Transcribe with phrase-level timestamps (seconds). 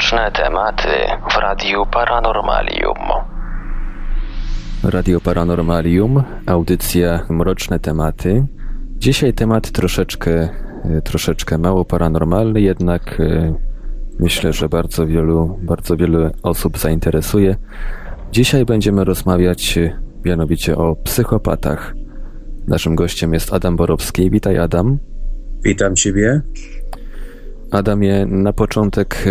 [0.00, 0.88] Mroczne tematy
[1.30, 2.96] w Radiu Paranormalium.
[4.84, 8.46] Radio Paranormalium, audycja Mroczne tematy.
[8.96, 10.48] Dzisiaj temat troszeczkę,
[10.84, 13.54] e, troszeczkę mało paranormalny, jednak e,
[14.18, 17.56] myślę, że bardzo wielu, bardzo wiele osób zainteresuje.
[18.32, 21.94] Dzisiaj będziemy rozmawiać e, mianowicie o psychopatach.
[22.68, 24.30] Naszym gościem jest Adam Borowski.
[24.30, 24.98] Witaj Adam.
[25.64, 26.40] Witam Ciebie.
[27.70, 29.24] Adamie, na początek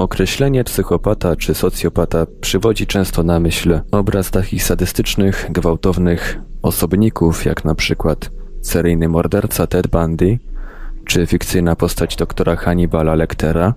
[0.00, 7.74] określenie psychopata czy socjopata przywodzi często na myśl obraz takich sadystycznych, gwałtownych osobników, jak na
[7.74, 8.30] przykład
[8.62, 10.38] seryjny morderca Ted Bundy,
[11.04, 13.74] czy fikcyjna postać doktora Hannibala Lectera.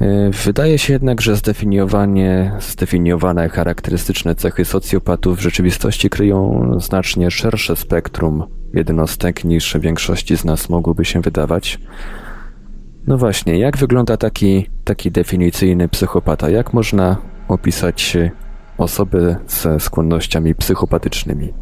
[0.00, 7.76] E, wydaje się jednak, że zdefiniowanie, zdefiniowane charakterystyczne cechy socjopatów w rzeczywistości kryją znacznie szersze
[7.76, 11.78] spektrum jednostek niż większości z nas mogłoby się wydawać.
[13.08, 16.50] No właśnie, jak wygląda taki, taki definicyjny psychopata?
[16.50, 17.16] Jak można
[17.48, 18.16] opisać
[18.78, 21.52] osobę ze skłonnościami psychopatycznymi?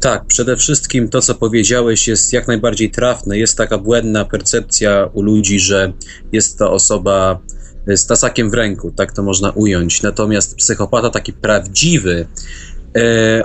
[0.00, 3.38] Tak, przede wszystkim to, co powiedziałeś, jest jak najbardziej trafne.
[3.38, 5.92] Jest taka błędna percepcja u ludzi, że
[6.32, 7.40] jest to osoba
[7.86, 10.02] z tasakiem w ręku, tak to można ująć.
[10.02, 12.26] Natomiast psychopata taki prawdziwy,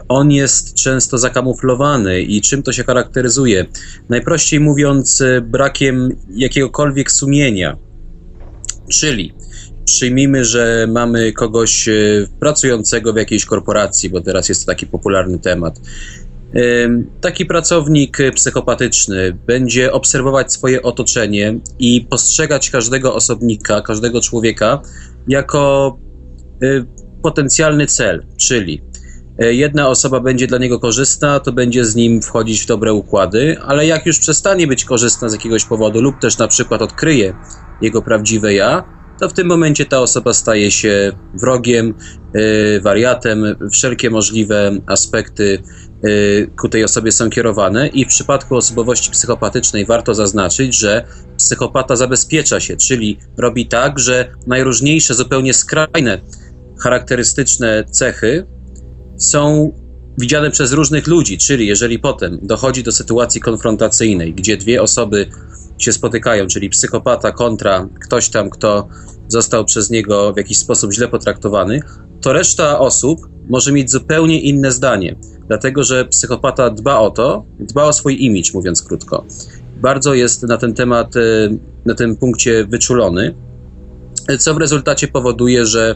[0.09, 3.65] on jest często zakamuflowany i czym to się charakteryzuje?
[4.09, 7.77] Najprościej mówiąc, e, brakiem jakiegokolwiek sumienia.
[8.91, 9.33] Czyli
[9.85, 11.91] przyjmijmy, że mamy kogoś e,
[12.39, 15.79] pracującego w jakiejś korporacji, bo teraz jest to taki popularny temat.
[17.21, 24.81] Taki pracownik psychopatyczny będzie obserwować swoje otoczenie i postrzegać każdego osobnika, każdego człowieka
[25.27, 25.97] jako
[27.21, 28.94] potencjalny cel, czyli E,
[29.39, 33.87] jedna osoba będzie dla niego korzystna, to będzie z nim wchodzić w dobre układy, ale
[33.87, 37.33] jak już przestanie być korzystna z jakiegoś powodu lub też na przykład odkryje
[37.81, 38.83] jego prawdziwe ja,
[39.19, 41.93] to w tym momencie ta osoba staje się wrogiem,
[42.33, 45.63] yy, wariatem, wszelkie możliwe aspekty
[46.03, 51.05] yy, ku tej osobie są kierowane i w przypadku osobowości psychopatycznej warto zaznaczyć, że
[51.37, 56.21] psychopata zabezpiecza się, czyli robi tak, że najróżniejsze, zupełnie skrajne
[56.83, 58.45] charakterystyczne cechy
[59.17, 59.71] są
[60.17, 65.27] widziane przez różnych ludzi, czyli jeżeli potem dochodzi do sytuacji konfrontacyjnej, gdzie dwie osoby
[65.77, 68.87] się spotykają, czyli psychopata kontra ktoś tam, kto
[69.27, 71.81] został przez niego w jakiś sposób źle potraktowany,
[72.21, 75.15] to reszta osób może mieć zupełnie inne zdanie,
[75.47, 79.25] dlatego że psychopata dba o to, dba o swój imidż, mówiąc krótko.
[79.81, 81.19] Bardzo jest na ten temat, e,
[81.85, 83.35] na tym punkcie wyczulony,
[84.39, 85.95] co w rezultacie powoduje, że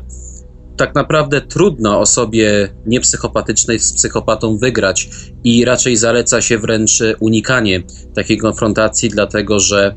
[0.79, 5.09] tak naprawdę trudno osobie niepsychopatycznej z psychopatą wygrać
[5.43, 7.83] i raczej zaleca się wręcz unikanie
[8.15, 9.95] takiej konfrontacji, dlatego że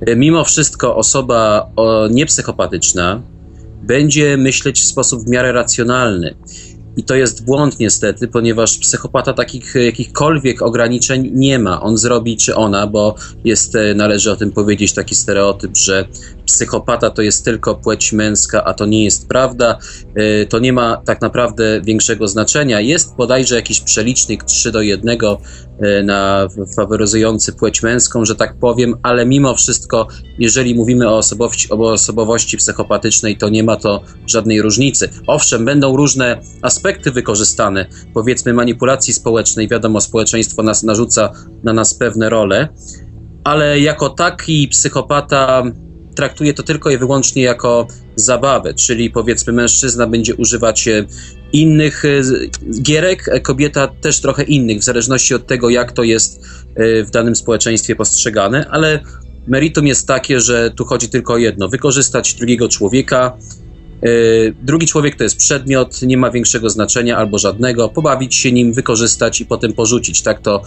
[0.00, 1.70] e, mimo wszystko osoba
[2.10, 3.22] niepsychopatyczna
[3.82, 6.34] będzie myśleć w sposób w miarę racjonalny
[6.96, 11.82] i to jest błąd niestety, ponieważ psychopata takich jakichkolwiek ograniczeń nie ma.
[11.82, 13.14] On zrobi, czy ona, bo
[13.44, 16.08] jest, e, należy o tym powiedzieć, taki stereotyp, że
[16.46, 19.78] psychopata to jest tylko płeć męska, a to nie jest prawda.
[20.14, 22.80] E, to nie ma tak naprawdę większego znaczenia.
[22.80, 25.18] Jest bodajże jakiś przelicznik 3 do 1
[25.80, 30.08] e, na faworyzujący płeć męską, że tak powiem, ale mimo wszystko,
[30.38, 35.08] jeżeli mówimy o osobowości, o osobowości psychopatycznej, to nie ma to żadnej różnicy.
[35.26, 41.32] Owszem, będą różne aspekty, aspekty wykorzystane, powiedzmy manipulacji społecznej, wiadomo, społeczeństwo nas narzuca
[41.64, 42.68] na nas pewne role,
[43.44, 45.62] ale jako taki psychopata
[46.16, 51.04] traktuje to tylko i wyłącznie jako zabawę, czyli powiedzmy mężczyzna będzie używać e,
[51.52, 52.22] innych e,
[52.82, 56.46] gierek, e, kobieta też trochę innych, w zależności od tego, jak to jest
[57.04, 59.00] w danym społeczeństwie postrzegane, ale
[59.46, 63.36] meritum jest takie, że tu chodzi tylko o jedno: wykorzystać drugiego człowieka,
[64.62, 67.88] drugi człowiek to jest przedmiot, nie ma większego znaczenia albo żadnego.
[67.88, 70.22] Pobawić się nim, wykorzystać i potem porzucić.
[70.22, 70.62] Tak to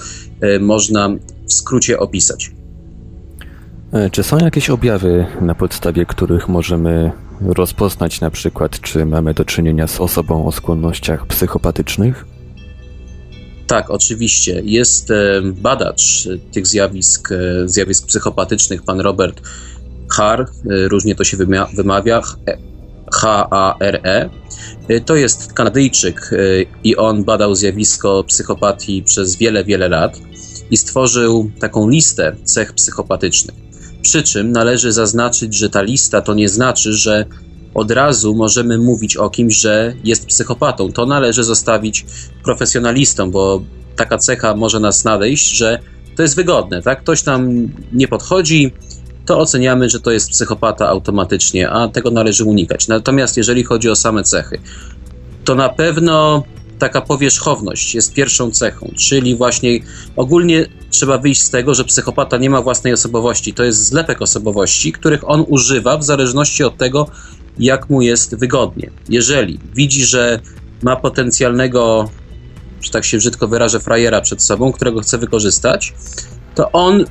[0.59, 1.09] można
[1.47, 2.51] w skrócie opisać.
[3.93, 9.45] E, czy są jakieś objawy, na podstawie których możemy rozpoznać na przykład, czy mamy do
[9.45, 12.25] czynienia z osobą o skłonnościach psychopatycznych?
[13.67, 14.61] Tak, oczywiście.
[14.65, 15.09] Jest
[15.43, 17.29] badacz tych zjawisk,
[17.65, 19.41] zjawisk psychopatycznych, pan Robert
[20.11, 21.37] Har, różnie to się
[21.73, 22.21] wymawia,
[23.13, 24.29] H-A-R-E.
[25.05, 26.31] To jest Kanadyjczyk
[26.83, 30.19] i on badał zjawisko psychopatii przez wiele, wiele lat
[30.71, 33.68] i stworzył taką listę cech psychopatycznych.
[34.01, 37.25] Przy czym należy zaznaczyć, że ta lista to nie znaczy, że
[37.73, 40.91] od razu możemy mówić o kimś, że jest psychopatą.
[40.91, 42.05] To należy zostawić
[42.43, 43.61] profesjonalistom, bo
[43.95, 45.79] taka cecha może nas nadejść, że
[46.15, 47.01] to jest wygodne, tak?
[47.01, 48.71] Ktoś tam nie podchodzi,
[49.25, 52.87] to oceniamy, że to jest psychopata automatycznie, a tego należy unikać.
[52.87, 54.59] Natomiast jeżeli chodzi o same cechy,
[55.43, 56.43] to na pewno
[56.79, 59.79] taka powierzchowność jest pierwszą cechą, czyli właśnie
[60.15, 63.53] ogólnie trzeba wyjść z tego, że psychopata nie ma własnej osobowości.
[63.53, 67.07] To jest zlepek osobowości, których on używa w zależności od tego,
[67.59, 68.91] jak mu jest wygodnie.
[69.09, 70.39] Jeżeli widzi, że
[70.83, 72.09] ma potencjalnego,
[72.81, 75.93] że tak się brzydko wyrażę, frajera przed sobą, którego chce wykorzystać,
[76.55, 77.05] to on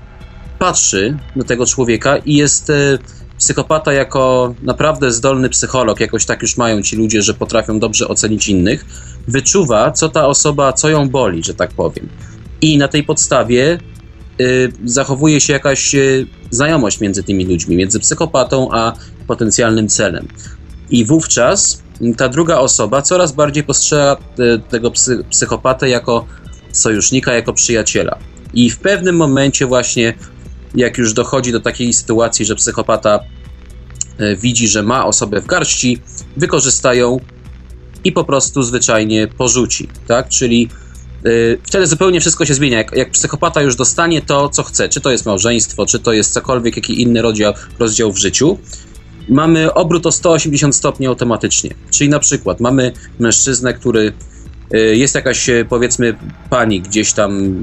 [0.59, 2.99] patrzy na tego człowieka i jest e,
[3.39, 8.49] psychopata jako naprawdę zdolny psycholog, jakoś tak już mają ci ludzie, że potrafią dobrze ocenić
[8.49, 8.87] innych,
[9.29, 12.09] wyczuwa, co ta osoba, co ją boli, że tak powiem.
[12.61, 13.79] I na tej podstawie
[14.41, 18.93] y, zachowuje się jakaś y, znajomość między tymi ludźmi, między psychopatą a
[19.27, 20.29] potencjalnym celem.
[20.91, 21.83] I wówczas
[22.17, 26.27] ta druga osoba coraz bardziej postrzega y, tego psy, psychopatę jako
[26.73, 28.19] sojusznika, jako przyjaciela.
[28.55, 30.15] I w pewnym momencie właśnie,
[30.75, 33.21] jak już dochodzi do takiej sytuacji, że psychopata
[34.21, 36.01] y, widzi, że ma osobę w garści,
[36.37, 37.21] wykorzystają
[38.05, 40.29] i po prostu zwyczajnie porzuci, tak?
[40.29, 40.69] Czyli
[41.25, 42.79] yy, wtedy zupełnie wszystko się zmienia.
[42.79, 46.33] Jak, jak, psychopata już dostanie to, co chce, czy to jest małżeństwo, czy to jest
[46.33, 48.59] cokolwiek, jaki inny rozdział, rozdział w życiu,
[49.29, 51.71] mamy obrót o 180 stopni automatycznie.
[51.91, 54.13] Czyli na przykład mamy mężczyznę, który
[54.71, 56.15] yy, jest jakaś, powiedzmy,
[56.51, 57.63] pani gdzieś tam,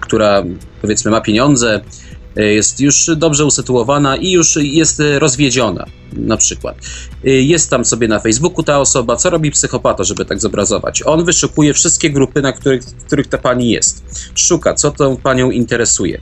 [0.00, 0.44] która
[0.82, 1.80] powiedzmy ma pieniądze,
[2.23, 6.76] E, jest już dobrze usytuowana i już jest rozwiedziona, na przykład.
[7.24, 11.02] E, jest tam sobie na Facebooku ta osoba, co robi psychopata, żeby tak zobrazować?
[11.06, 14.04] On wyszukuje wszystkie grupy, na których, w których ta pani jest.
[14.34, 16.20] Szuka, co tą panią interesuje.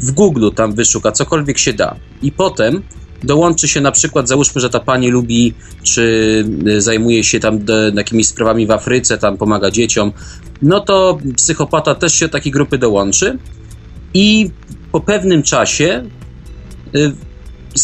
[0.00, 1.96] W Google tam wyszuka cokolwiek się da.
[2.22, 2.82] I potem
[3.22, 7.58] dołączy się na przykład, załóżmy, że ta pani lubi, czy e, zajmuje się tam
[7.94, 10.12] jakimiś sprawami w Afryce, tam pomaga dzieciom,
[10.62, 13.38] no to psychopata też się do takiej grupy dołączy
[14.14, 14.50] i
[14.94, 16.04] po pewnym czasie
[16.96, 17.12] y,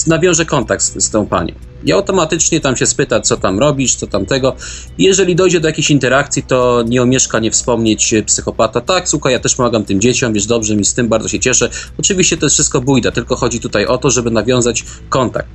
[0.07, 1.55] nawiąże kontakt z, z tą panią.
[1.85, 4.57] I automatycznie tam się spyta, co tam robisz, co tam tego.
[4.99, 8.81] Jeżeli dojdzie do jakiejś interakcji, to nie omieszka nie wspomnieć psychopata.
[8.81, 11.71] Tak, słuchaj, ja też pomagam tym dzieciom, wiesz, dobrze mi z tym, bardzo się cieszę.
[11.99, 15.49] Oczywiście to jest wszystko bójda, tylko chodzi tutaj o to, żeby nawiązać kontakt.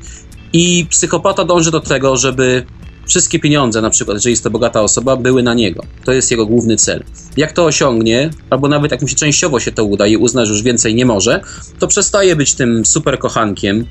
[0.54, 2.66] I psychopata dąży do tego, żeby
[3.06, 5.84] wszystkie pieniądze, na przykład, jeżeli jest to bogata osoba, były na niego.
[6.06, 7.04] To jest jego główny cel.
[7.38, 10.54] Jak to osiągnie, albo nawet jak mu się częściowo się to uda i uzna, że
[10.54, 11.42] już więcej nie może,
[11.80, 13.86] to przestaje być tym super kochankiem,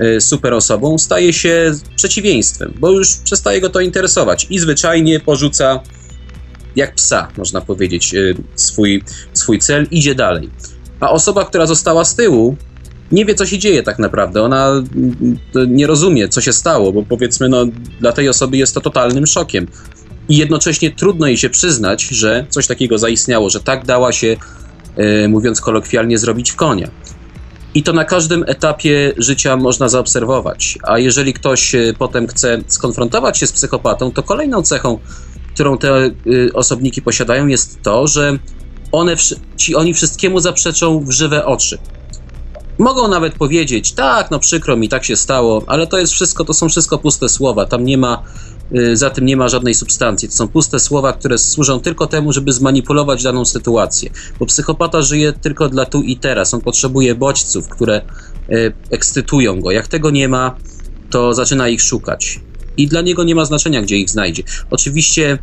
[0.00, 5.80] y, super osobą, staje się przeciwieństwem, bo już przestaje go to interesować i zwyczajnie porzuca
[6.76, 9.02] jak psa, można powiedzieć, y, swój,
[9.32, 10.50] swój cel, idzie dalej.
[11.00, 12.56] A osoba, która została z tyłu,
[13.12, 14.42] nie wie, co się dzieje tak naprawdę.
[14.42, 17.66] Ona mm, nie rozumie, co się stało, bo powiedzmy, no,
[18.00, 19.66] dla tej osoby jest to totalnym szokiem.
[20.28, 24.36] I jednocześnie trudno jej się przyznać, że coś takiego zaistniało, że tak dała się,
[24.96, 26.90] e, mówiąc kolokwialnie, zrobić w konia.
[27.74, 30.78] I to na każdym etapie życia można zaobserwować.
[30.82, 34.98] A jeżeli ktoś e, potem chce skonfrontować się z psychopatą, to kolejną cechą,
[35.54, 36.10] którą te e,
[36.54, 38.38] osobniki posiadają, jest to, że
[38.92, 39.16] one,
[39.56, 41.78] ci oni wszystkiemu zaprzeczą w żywe oczy.
[42.78, 46.54] Mogą nawet powiedzieć, tak, no przykro mi, tak się stało, ale to jest wszystko, to
[46.54, 48.22] są wszystko puste słowa, tam nie ma,
[48.76, 50.28] y, za tym nie ma żadnej substancji.
[50.28, 54.10] To są puste słowa, które służą tylko temu, żeby zmanipulować daną sytuację.
[54.38, 56.54] Bo psychopata żyje tylko dla tu i teraz.
[56.54, 58.02] On potrzebuje bodźców, które
[58.50, 59.70] y, ekscytują go.
[59.70, 60.56] Jak tego nie ma,
[61.10, 62.40] to zaczyna ich szukać.
[62.76, 64.42] I dla niego nie ma znaczenia, gdzie ich znajdzie.
[64.70, 65.38] Oczywiście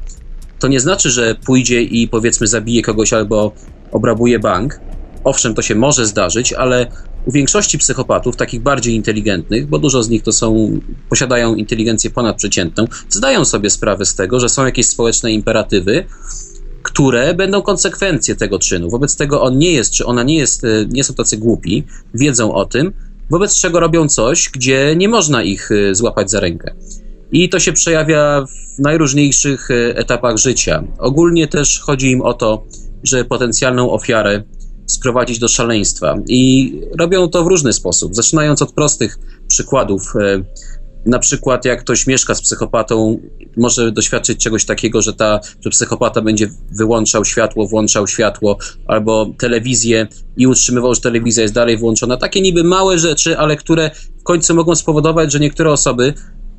[0.59, 3.51] to nie znaczy, że pójdzie i powiedzmy zabije kogoś albo
[3.91, 4.79] obrabuje bank.
[5.23, 6.87] Owszem, to się może zdarzyć, ale
[7.25, 10.79] u większości psychopatów, takich bardziej inteligentnych, bo dużo z nich to są,
[11.09, 16.05] posiadają inteligencję ponadprzeciętną, zdają sobie sprawę z tego, że są jakieś społeczne imperatywy,
[16.83, 18.89] które będą konsekwencje tego czynu.
[18.89, 22.53] Wobec tego on nie jest, czy ona nie jest, e, nie są tacy głupi, wiedzą
[22.53, 22.93] o tym,
[23.29, 26.73] wobec czego robią coś, gdzie nie można ich e, złapać za rękę.
[27.31, 28.45] I to się przejawia
[28.77, 30.83] w najróżniejszych e, etapach życia.
[30.99, 32.63] Ogólnie też chodzi im o to,
[33.03, 34.43] że potencjalną ofiarę
[34.85, 36.15] sprowadzić do szaleństwa.
[36.27, 40.13] I robią to w różny sposób, zaczynając od prostych przykładów.
[40.15, 40.43] E,
[41.05, 43.19] na przykład, jak ktoś mieszka z psychopatą,
[43.57, 50.07] może doświadczyć czegoś takiego, że, ta, że psychopata będzie wyłączał światło, włączał światło, albo telewizję
[50.37, 52.17] i utrzymywał, że telewizja jest dalej włączona.
[52.17, 56.13] Takie niby małe rzeczy, ale które w końcu mogą spowodować, że niektóre osoby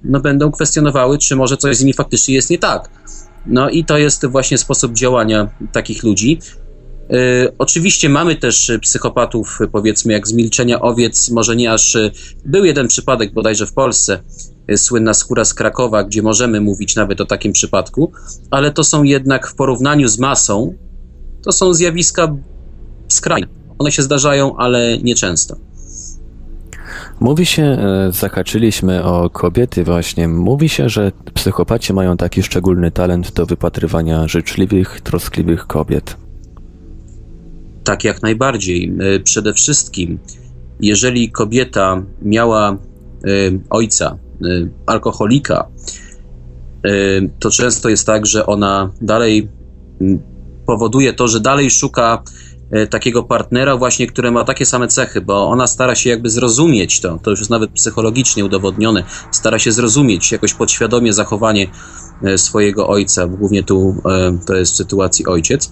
[0.04, 2.90] no, będą kwestionowały, czy może coś z nimi faktycznie jest nie tak.
[3.47, 6.38] No i to jest właśnie sposób działania takich ludzi.
[7.11, 11.97] E, oczywiście mamy też psychopatów, powiedzmy, jak z milczenia owiec, może nie aż.
[12.45, 14.19] Był jeden przypadek bodajże w Polsce,
[14.77, 18.13] słynna skóra z Krakowa, gdzie możemy mówić nawet o takim przypadku,
[18.51, 20.75] ale to są jednak w porównaniu z masą,
[21.43, 22.37] to są zjawiska
[23.09, 23.47] skrajne.
[23.79, 25.57] One się zdarzają, ale nieczęsto.
[27.21, 33.33] Mówi się, e, zahaczyliśmy o kobiety właśnie, mówi się, że psychopaci mają taki szczególny talent
[33.33, 36.17] do wypatrywania życzliwych, troskliwych kobiet.
[37.87, 38.93] Tak, jak najbardziej.
[39.00, 40.19] E, przede wszystkim,
[40.81, 42.76] jeżeli kobieta miała e,
[43.71, 44.19] ojca,
[44.87, 45.69] alkoholika,
[47.38, 49.49] to często jest tak, że ona dalej
[50.66, 52.23] powoduje to, że dalej szuka
[52.71, 57.00] E, takiego partnera właśnie, który ma takie same cechy, bo ona stara się jakby zrozumieć
[57.00, 61.66] to, to już jest nawet psychologicznie udowodnione, stara się zrozumieć jakoś podświadomie zachowanie
[62.23, 65.71] e, swojego ojca, głównie tu e, to jest w sytuacji ojciec.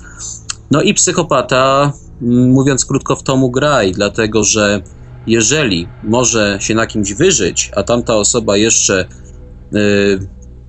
[0.75, 4.83] No i psychopata, mówiąc krótko, w tomu graj, dlatego że
[5.27, 9.05] jeżeli może się na kimś wyżyć, a tamta osoba jeszcze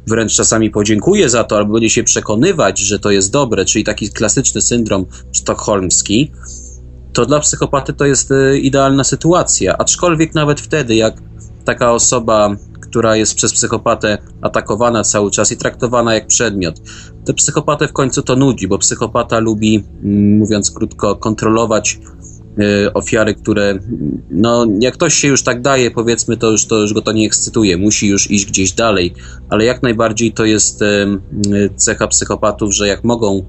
[0.07, 4.09] wręcz czasami podziękuje za to, albo będzie się przekonywać, że to jest dobre, czyli taki
[4.09, 6.31] klasyczny syndrom sztokholmski,
[7.13, 9.77] to dla psychopaty to jest e, idealna sytuacja.
[9.77, 11.13] Aczkolwiek nawet wtedy, jak
[11.63, 12.55] taka osoba,
[12.95, 16.75] która jest przez psychopatę atakowana cały czas i traktowana jak przedmiot,
[17.25, 19.83] to psychopatę w końcu to nudzi, bo psychopata lubi,
[20.39, 21.99] mówiąc krótko, kontrolować
[22.59, 23.79] Y, ofiary, które,
[24.29, 27.25] no, jak ktoś się już tak daje, powiedzmy, to już, to już go to nie
[27.25, 29.13] ekscytuje, musi już iść gdzieś dalej,
[29.49, 33.45] ale jak najbardziej to jest y, y, cecha psychopatów, że jak mogą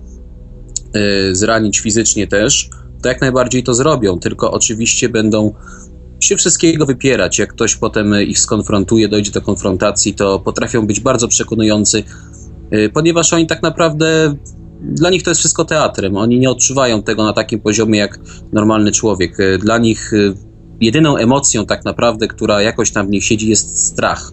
[1.32, 2.70] zranić fizycznie też,
[3.02, 5.54] to jak najbardziej to zrobią, tylko oczywiście będą
[6.20, 7.38] się wszystkiego wypierać.
[7.38, 12.04] Jak ktoś potem ich skonfrontuje, dojdzie do konfrontacji, to potrafią być bardzo przekonujący,
[12.92, 14.36] ponieważ oni tak naprawdę
[14.80, 16.16] dla nich to jest wszystko teatrem.
[16.16, 18.18] Oni nie odczuwają tego na takim poziomie jak
[18.52, 19.40] normalny człowiek.
[19.40, 20.16] E, dla nich e,
[20.80, 24.32] jedyną emocją tak naprawdę, która jakoś tam w nich siedzi, jest strach.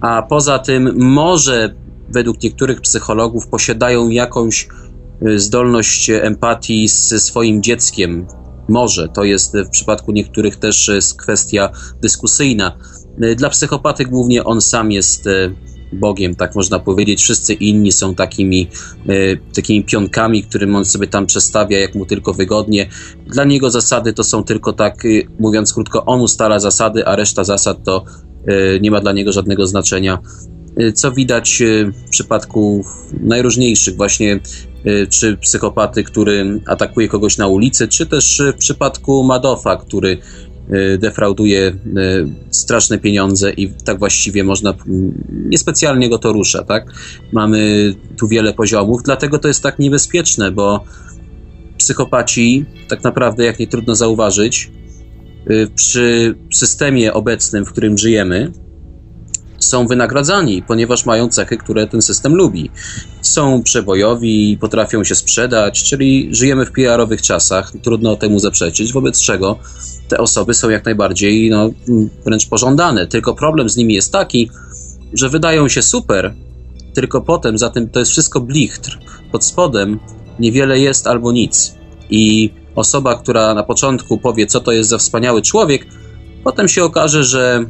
[0.00, 1.74] A poza tym może
[2.08, 4.68] według niektórych psychologów posiadają jakąś
[5.22, 8.26] e, zdolność empatii ze swoim dzieckiem.
[8.68, 11.70] Może, to jest w przypadku niektórych też kwestia
[12.02, 12.78] dyskusyjna.
[13.36, 15.28] Dla psychopaty głównie on sam jest
[15.92, 17.22] Bogiem, tak można powiedzieć.
[17.22, 18.68] Wszyscy inni są takimi,
[19.08, 22.88] e, takimi pionkami, którym on sobie tam przestawia, jak mu tylko wygodnie.
[23.26, 25.08] Dla niego zasady to są tylko tak, e,
[25.38, 28.04] mówiąc krótko, on ustala zasady, a reszta zasad to
[28.46, 30.18] e, nie ma dla niego żadnego znaczenia.
[30.94, 31.62] Co widać
[32.06, 32.84] w przypadku
[33.20, 34.40] najróżniejszych, właśnie
[35.10, 40.18] czy psychopaty, który atakuje kogoś na ulicy, czy też w przypadku Madofa, który
[40.74, 41.74] Y, defrauduje y,
[42.50, 44.74] straszne pieniądze i tak właściwie można,
[45.30, 46.92] niespecjalnie go to rusza, tak?
[47.32, 50.84] Mamy tu wiele poziomów, dlatego to jest tak niebezpieczne, bo
[51.78, 54.70] psychopaci, tak naprawdę, jak nie trudno zauważyć,
[55.50, 58.52] y, przy systemie obecnym, w którym żyjemy,
[59.58, 62.70] są wynagradzani, ponieważ mają cechy, które ten system lubi.
[63.22, 69.58] Są przebojowi, potrafią się sprzedać, czyli żyjemy w PR-owych czasach, trudno temu zaprzeczyć, wobec czego
[70.08, 71.70] te osoby są jak najbardziej no,
[72.24, 73.06] wręcz pożądane.
[73.06, 74.50] Tylko problem z nimi jest taki,
[75.12, 76.34] że wydają się super,
[76.94, 78.98] tylko potem za tym to jest wszystko blichtr.
[79.32, 79.98] Pod spodem
[80.38, 81.74] niewiele jest albo nic.
[82.10, 85.86] I osoba, która na początku powie, co to jest za wspaniały człowiek,
[86.44, 87.64] potem się okaże, że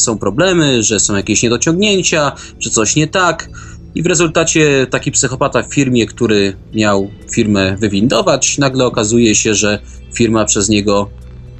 [0.00, 3.50] są problemy, że są jakieś niedociągnięcia, że coś nie tak.
[3.94, 9.78] I w rezultacie taki psychopata w firmie, który miał firmę wywindować, nagle okazuje się, że
[10.14, 11.10] firma przez niego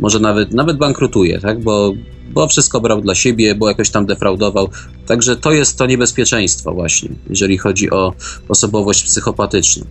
[0.01, 1.63] może nawet, nawet bankrutuje, tak?
[1.63, 1.93] Bo,
[2.31, 4.69] bo wszystko brał dla siebie, bo jakoś tam defraudował.
[5.07, 8.13] Także to jest to niebezpieczeństwo właśnie, jeżeli chodzi o
[8.49, 9.85] osobowość psychopatyczną.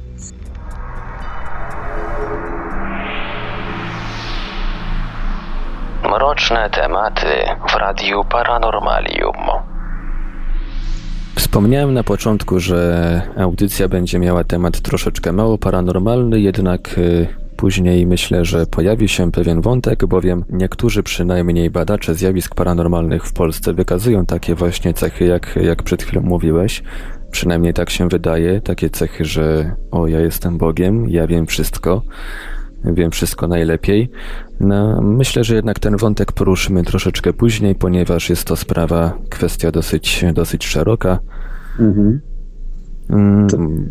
[6.39, 7.27] Mroczne tematy
[7.69, 9.35] w Radiu Paranormalium.
[11.35, 17.27] Wspomniałem na początku, że audycja będzie miała temat troszeczkę mało paranormalny, jednak y,
[17.57, 23.73] Później myślę, że pojawi się pewien wątek, bowiem niektórzy przynajmniej badacze zjawisk paranormalnych w Polsce
[23.73, 26.83] wykazują takie właśnie cechy, jak, jak przed chwilą mówiłeś.
[27.31, 32.01] Przynajmniej tak się wydaje, takie cechy, że o, ja jestem Bogiem, ja wiem wszystko,
[32.83, 34.09] wiem wszystko najlepiej.
[34.59, 40.25] No, myślę, że jednak ten wątek poruszymy troszeczkę później, ponieważ jest to sprawa, kwestia dosyć,
[40.33, 41.19] dosyć szeroka.
[41.79, 42.21] Mhm.
[43.09, 43.47] Mm,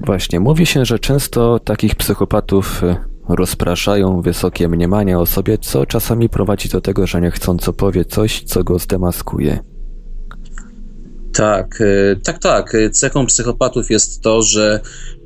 [0.07, 2.83] właśnie, mówi się, że często takich psychopatów
[3.28, 8.64] rozpraszają wysokie mniemania o sobie, co czasami prowadzi do tego, że niechcąco powie coś, co
[8.64, 9.59] go zdemaskuje.
[11.38, 12.76] Tak, e, tak, tak.
[12.92, 14.80] Cechą psychopatów jest to, że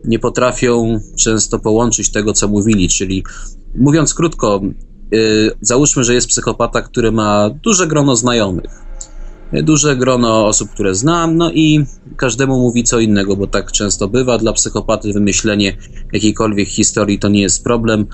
[0.04, 3.24] nie potrafią często połączyć tego, co mówili, czyli
[3.74, 5.18] mówiąc krótko, e,
[5.60, 8.82] załóżmy, że jest psychopata, który ma duże grono znajomych
[9.62, 11.84] duże grono osób, które znam, no i
[12.16, 14.38] każdemu mówi co innego, bo tak często bywa.
[14.38, 15.76] Dla psychopaty wymyślenie
[16.12, 18.06] jakiejkolwiek historii to nie jest problem.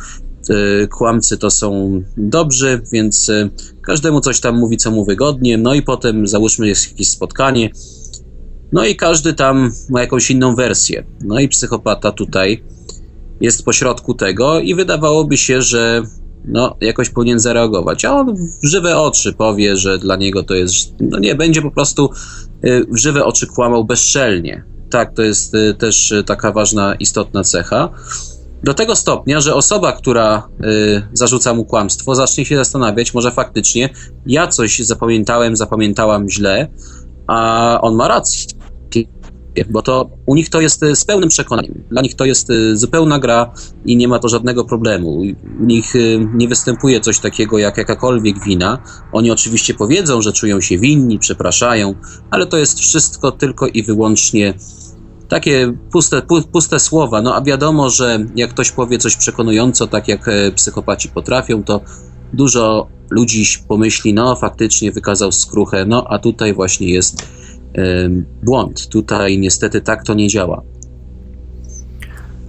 [0.51, 3.51] Y, kłamcy to są dobrzy, więc y,
[3.83, 7.71] każdemu coś tam mówi, co mu wygodnie, no i potem załóżmy jest jakieś spotkanie,
[8.73, 11.05] no i każdy tam ma jakąś inną wersję.
[11.25, 12.63] No i psychopata tutaj
[13.41, 16.03] jest pośrodku tego i wydawałoby się, że
[16.45, 18.05] no, jakoś powinien zareagować.
[18.05, 20.95] A on w żywe oczy powie, że dla niego to jest.
[21.01, 22.11] No nie, będzie po prostu
[22.65, 24.65] y, w żywe oczy kłamał bezczelnie.
[24.91, 27.91] Tak, to jest też taka ważna, istotna cecha.
[28.63, 33.91] Do tego stopnia, że osoba, która y, zarzuca mu kłamstwo, zacznie się zastanawiać, może faktycznie
[34.27, 36.69] ja coś zapamiętałem, zapamiętałam źle,
[37.27, 38.59] a on ma rację
[39.71, 41.85] bo to u nich to jest e, z pełnym przekonaniem.
[41.91, 43.53] Dla nich to jest e, zupełna gra
[43.85, 45.21] i nie ma to żadnego problemu.
[45.61, 45.99] U nich e,
[46.35, 48.79] nie występuje coś takiego jak jakakolwiek wina.
[49.13, 51.95] Oni oczywiście powiedzą, że czują się winni, przepraszają,
[52.31, 54.55] ale to jest wszystko tylko i wyłącznie
[55.29, 57.23] takie puste, puste słowa.
[57.23, 61.81] No a wiadomo, że jak ktoś powie coś przekonująco, tak jak psychopaci potrafią, to
[62.33, 67.29] dużo ludzi pomyśli, no faktycznie wykazał skruchę, no a tutaj właśnie jest
[68.43, 68.89] błąd.
[68.89, 70.63] Tutaj niestety tak to nie działa.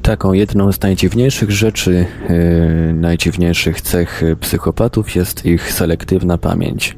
[0.02, 6.96] Taką jedną z najdziwniejszych rzeczy, yy, najdziwniejszych cech psychopatów jest ich selektywna pamięć.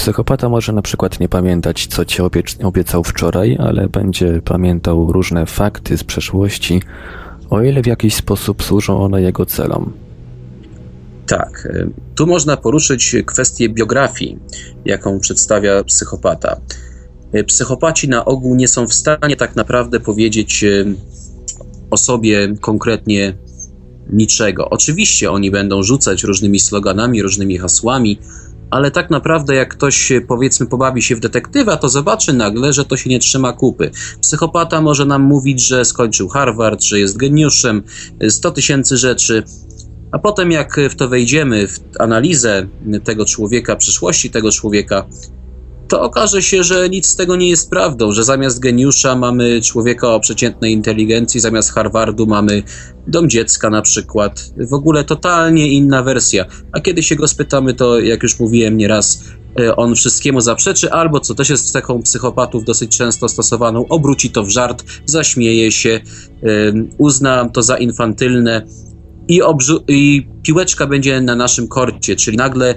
[0.00, 2.22] Psychopata może na przykład nie pamiętać, co ci
[2.62, 6.82] obiecał wczoraj, ale będzie pamiętał różne fakty z przeszłości,
[7.50, 9.92] o ile w jakiś sposób służą one jego celom.
[11.26, 11.68] Tak,
[12.14, 14.38] tu można poruszyć kwestię biografii,
[14.84, 16.60] jaką przedstawia psychopata.
[17.32, 20.84] E, psychopaci na ogół nie są w stanie tak naprawdę powiedzieć e,
[21.90, 23.34] o sobie konkretnie
[24.12, 24.70] niczego.
[24.70, 28.18] Oczywiście oni będą rzucać różnymi sloganami, różnymi hasłami,
[28.70, 32.96] ale tak naprawdę jak ktoś powiedzmy pobawi się w detektywa, to zobaczy nagle, że to
[32.96, 33.90] się nie trzyma kupy.
[34.20, 37.82] Psychopata może nam mówić, że skończył Harvard, że jest geniuszem,
[38.28, 39.42] 100 tysięcy rzeczy,
[40.12, 42.66] a potem jak w to wejdziemy, w analizę
[43.04, 45.06] tego człowieka, przyszłości tego człowieka,
[45.90, 50.14] to okaże się, że nic z tego nie jest prawdą, że zamiast geniusza mamy człowieka
[50.14, 52.62] o przeciętnej inteligencji, zamiast Harvardu mamy
[53.06, 54.52] dom dziecka na przykład.
[54.56, 56.44] W ogóle totalnie inna wersja.
[56.72, 59.24] A kiedy się go spytamy, to jak już mówiłem nieraz,
[59.60, 64.44] e, on wszystkiemu zaprzeczy, albo co też jest cechą psychopatów dosyć często stosowaną, obróci to
[64.44, 66.00] w żart, zaśmieje się,
[66.98, 68.62] uzna to za infantylne
[69.28, 69.40] i,
[69.88, 72.74] i piłeczka będzie na naszym korcie, czyli nagle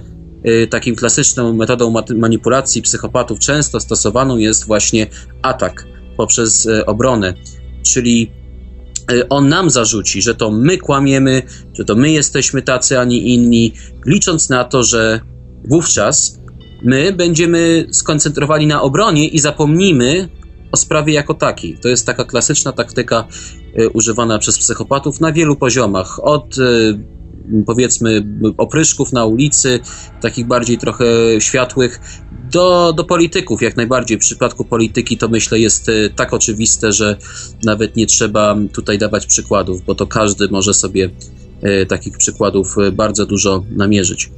[0.70, 5.08] takim klasyczną metodą manipulacji psychopatów często stosowaną jest właśnie
[5.42, 5.86] atak
[6.18, 7.34] poprzez y, obronę,
[7.84, 8.32] czyli
[9.12, 11.42] y, on nam zarzuci, że to my kłamiemy,
[11.74, 13.74] że to my jesteśmy tacy, a nie inni,
[14.06, 15.20] licząc na to, że
[15.70, 16.40] wówczas
[16.84, 20.30] my będziemy skoncentrowani na obronie i zapomnimy
[20.72, 21.78] o sprawie jako takiej.
[21.82, 23.28] To jest taka klasyczna taktyka
[23.94, 26.24] używana przez psychopatów na wielu poziomach.
[26.24, 26.56] Od
[27.66, 28.26] powiedzmy
[28.58, 29.80] opryszków na ulicy,
[30.22, 31.06] takich bardziej trochę
[31.40, 32.00] światłych,
[32.52, 34.18] do, do polityków jak najbardziej.
[34.18, 37.18] W przypadku polityki to myślę jest e, tak oczywiste, że
[37.64, 41.10] nawet nie trzeba tutaj dawać przykładów, bo to każdy może sobie
[41.62, 44.32] e, takich przykładów e, bardzo dużo namierzyć.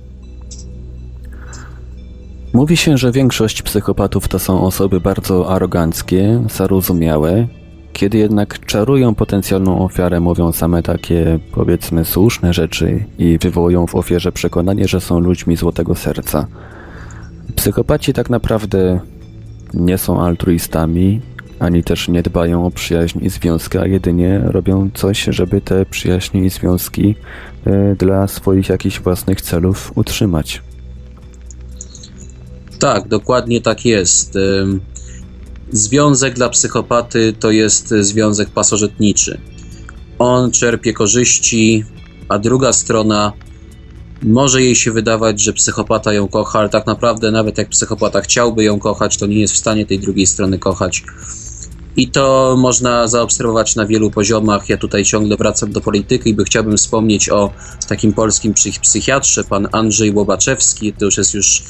[2.54, 7.48] Mówi się, że większość psychopatów to są osoby bardzo aroganckie, zarozumiałe,
[7.96, 14.32] kiedy jednak czarują potencjalną ofiarę, mówią same takie, powiedzmy, słuszne rzeczy i wywołują w ofierze
[14.32, 16.48] przekonanie, że są ludźmi złotego serca.
[17.56, 19.00] Psychopaci tak naprawdę
[19.74, 21.22] nie są altruistami,
[21.60, 26.46] ani też nie dbają o przyjaźń i związki, a jedynie robią coś, żeby te przyjaźnie
[26.46, 27.16] i związki
[27.68, 30.62] y, dla swoich jakichś własnych celów utrzymać.
[32.80, 34.38] Tak, dokładnie tak jest.
[35.72, 39.42] Związek dla psychopaty to jest związek pasożytniczy.
[40.20, 41.84] On czerpie korzyści,
[42.30, 43.34] a druga strona
[44.24, 48.64] może jej się wydawać, że psychopata ją kocha, ale tak naprawdę nawet jak psychopata chciałby
[48.64, 51.04] ją kochać, to nie jest w stanie tej drugiej strony kochać.
[51.98, 54.70] I to można zaobserwować na wielu poziomach.
[54.70, 57.54] Ja tutaj ciągle wracam do polityki, by chciałbym wspomnieć o
[57.88, 61.64] takim polskim psychiatrze, pan Andrzej Łobaczewski, to już jest już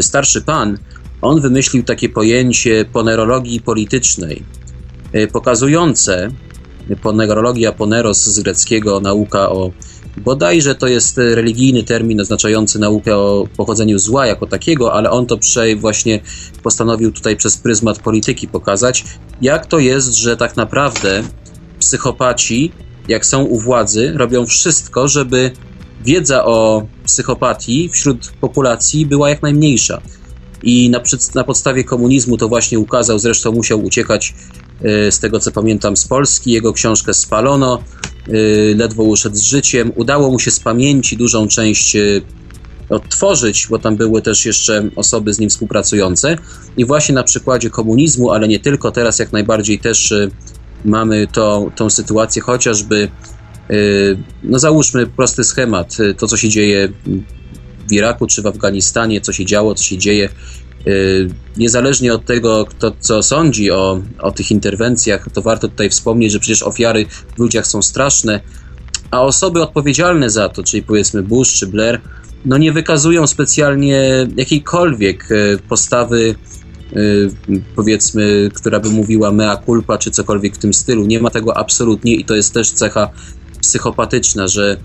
[0.00, 0.78] starszy pan,
[1.22, 4.42] on wymyślił takie pojęcie ponerologii politycznej,
[5.12, 6.30] e, pokazujące
[7.02, 9.70] ponerologia, poneros z greckiego, nauka o
[10.16, 15.38] bodajże to jest religijny termin oznaczający naukę o pochodzeniu zła jako takiego, ale on to
[15.38, 16.20] przej właśnie
[16.62, 19.04] postanowił tutaj przez pryzmat polityki pokazać,
[19.40, 21.22] jak to jest, że tak naprawdę
[21.78, 22.72] psychopaci,
[23.08, 25.50] jak są u władzy, robią wszystko, żeby
[26.04, 30.02] wiedza o psychopatii wśród populacji była jak najmniejsza
[30.62, 31.00] i na,
[31.34, 34.34] na podstawie komunizmu to właśnie ukazał, zresztą musiał uciekać
[34.82, 37.82] e, z tego co pamiętam z Polski, jego książkę spalono
[38.76, 39.92] ledwo uszedł z życiem.
[39.96, 41.96] Udało mu się z pamięci dużą część
[42.88, 46.36] odtworzyć, bo tam były też jeszcze osoby z nim współpracujące.
[46.76, 50.14] I właśnie na przykładzie komunizmu, ale nie tylko, teraz jak najbardziej też
[50.84, 53.08] mamy to, tą sytuację, chociażby,
[54.42, 56.88] no załóżmy prosty schemat, to co się dzieje
[57.88, 60.28] w Iraku czy w Afganistanie, co się działo, co się dzieje.
[60.86, 66.32] Y, niezależnie od tego, kto co sądzi o, o tych interwencjach, to warto tutaj wspomnieć,
[66.32, 68.40] że przecież ofiary w ludziach są straszne,
[69.10, 72.00] a osoby odpowiedzialne za to, czyli powiedzmy Bush czy Blair,
[72.44, 76.34] no nie wykazują specjalnie jakiejkolwiek y, postawy,
[76.96, 77.30] y,
[77.76, 81.06] powiedzmy, która by mówiła mea culpa czy cokolwiek w tym stylu.
[81.06, 83.10] Nie ma tego absolutnie i to jest też cecha
[83.60, 84.76] psychopatyczna, że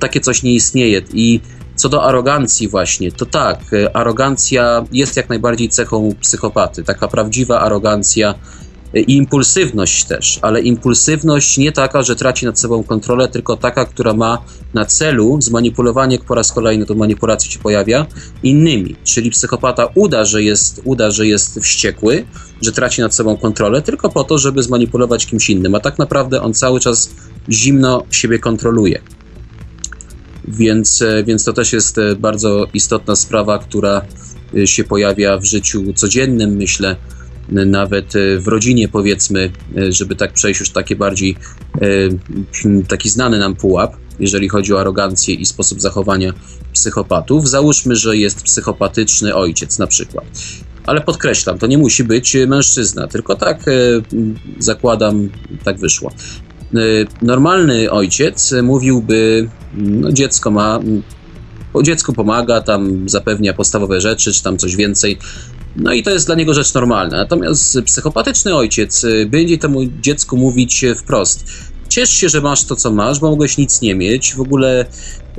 [0.00, 1.02] takie coś nie istnieje.
[1.12, 1.40] I
[1.76, 6.84] co do arogancji właśnie, to tak, e, arogancja jest jak najbardziej cechą psychopaty.
[6.84, 8.34] Taka prawdziwa arogancja
[8.94, 13.84] e, i impulsywność też, ale impulsywność nie taka, że traci nad sobą kontrolę, tylko taka,
[13.84, 18.06] która ma na celu zmanipulowanie, po raz kolejny to manipulacja się pojawia,
[18.42, 18.96] innymi.
[19.04, 22.24] Czyli psychopata uda, że jest, uda, że jest wściekły,
[22.62, 26.42] że traci nad sobą kontrolę, tylko po to, żeby zmanipulować kimś innym, a tak naprawdę
[26.42, 27.10] on cały czas
[27.50, 29.00] zimno siebie kontroluje.
[30.48, 34.02] Więc, e, więc to też jest e, bardzo istotna sprawa, która
[34.56, 36.96] e, się pojawia w życiu codziennym, myślę,
[37.48, 39.50] nawet w rodzinie, powiedzmy,
[39.88, 41.36] żeby tak przejść już takie bardziej
[42.88, 46.32] taki znany nam pułap, jeżeli chodzi o arogancję i sposób zachowania
[46.72, 47.48] psychopatów.
[47.48, 50.24] Załóżmy, że jest psychopatyczny ojciec na przykład.
[50.86, 53.64] Ale podkreślam, to nie musi być mężczyzna, tylko tak
[54.58, 55.28] zakładam,
[55.64, 56.12] tak wyszło.
[57.22, 60.80] Normalny ojciec mówiłby no, dziecko ma,
[61.82, 65.18] dziecku pomaga, tam zapewnia podstawowe rzeczy, czy tam coś więcej.
[65.76, 67.16] No i to jest dla niego rzecz normalna.
[67.16, 71.44] Natomiast psychopatyczny ojciec y, będzie temu dziecku mówić wprost:
[71.88, 74.34] ciesz się, że masz to, co masz, bo mogłeś nic nie mieć.
[74.34, 74.84] W ogóle,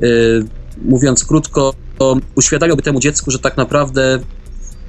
[0.01, 0.45] yy,
[0.85, 1.73] mówiąc krótko,
[2.35, 4.19] uświadamiałby temu dziecku, że tak naprawdę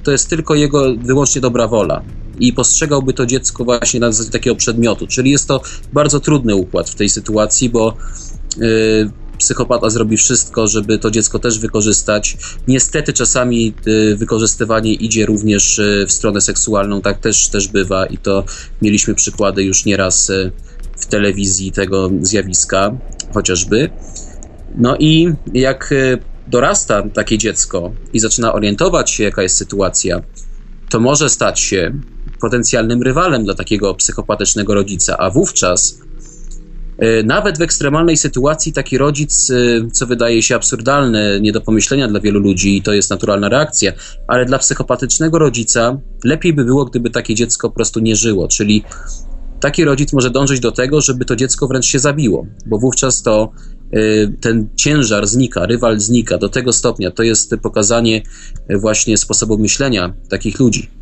[0.03, 2.01] to jest tylko jego wyłącznie dobra wola.
[2.39, 5.07] I postrzegałby to dziecko właśnie na zasadzie takiego przedmiotu.
[5.07, 5.61] Czyli jest to
[5.93, 7.97] bardzo trudny układ w tej sytuacji, bo.
[8.57, 12.37] Yy, psychopata zrobi wszystko, żeby to dziecko też wykorzystać.
[12.67, 18.17] Niestety czasami y, wykorzystywanie idzie również y, w stronę seksualną, tak też, też bywa i
[18.17, 18.43] to
[18.81, 20.51] mieliśmy przykłady już nieraz y,
[20.97, 22.97] w telewizji tego zjawiska
[23.33, 23.89] chociażby.
[24.75, 25.93] No i jak
[26.47, 30.21] dorasta takie dziecko i zaczyna orientować się, jaka jest sytuacja,
[30.89, 31.93] to może stać się
[32.41, 35.99] potencjalnym rywalem dla takiego psychopatycznego rodzica, a wówczas
[36.97, 39.55] E, nawet w ekstremalnej sytuacji taki rodzic, e,
[39.91, 43.91] co wydaje się absurdalne, nie do pomyślenia dla wielu ludzi, i to jest naturalna reakcja,
[44.27, 48.47] ale dla psychopatycznego rodzica lepiej by było, gdyby takie dziecko po prostu nie żyło.
[48.47, 48.83] Czyli
[49.59, 53.51] taki rodzic może dążyć do tego, żeby to dziecko wręcz się zabiło, bo wówczas to
[53.91, 53.97] e,
[54.41, 57.11] ten ciężar znika, rywal znika do tego stopnia.
[57.11, 58.21] To jest pokazanie
[58.81, 60.96] właśnie sposobu myślenia takich ludzi.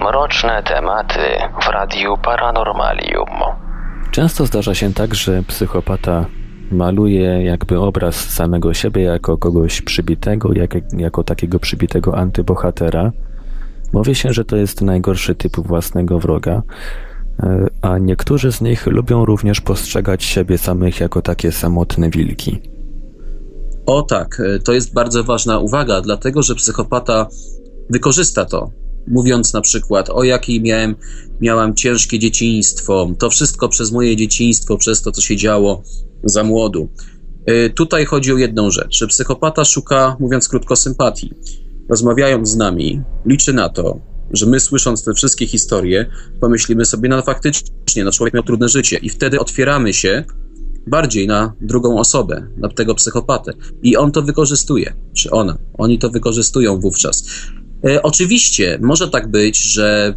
[0.00, 1.20] Mroczne tematy
[1.62, 3.28] w Radiu Paranormalium.
[4.10, 6.26] Często zdarza się tak, że psychopata
[6.72, 13.12] maluje jakby obraz samego siebie jako kogoś przybitego, jak, jako takiego przybitego antybohatera.
[13.92, 16.62] Mówi się, że to jest najgorszy typ własnego wroga,
[17.42, 22.62] e, a niektórzy z nich lubią również postrzegać siebie samych jako takie samotne wilki.
[23.86, 27.26] O tak, e, to jest bardzo ważna uwaga, dlatego że psychopata
[27.90, 30.96] wykorzysta to mówiąc na przykład o jakiej miałem,
[31.40, 35.82] miałam ciężkie dzieciństwo, to wszystko przez moje dzieciństwo, przez to, co się działo
[36.24, 36.88] za młodu.
[37.50, 41.34] Y, tutaj chodzi o jedną rzecz, że psychopata szuka, mówiąc krótko, sympatii.
[41.88, 46.06] Rozmawiając z nami, liczy na to, że my słysząc te wszystkie historie,
[46.40, 50.24] pomyślimy sobie, no faktycznie, no człowiek miał trudne życie i wtedy otwieramy się
[50.86, 53.52] bardziej na drugą osobę, na tego psychopatę.
[53.82, 55.58] I on to wykorzystuje, czy ona.
[55.78, 57.24] Oni to wykorzystują wówczas.
[57.84, 60.14] E, oczywiście może tak być, że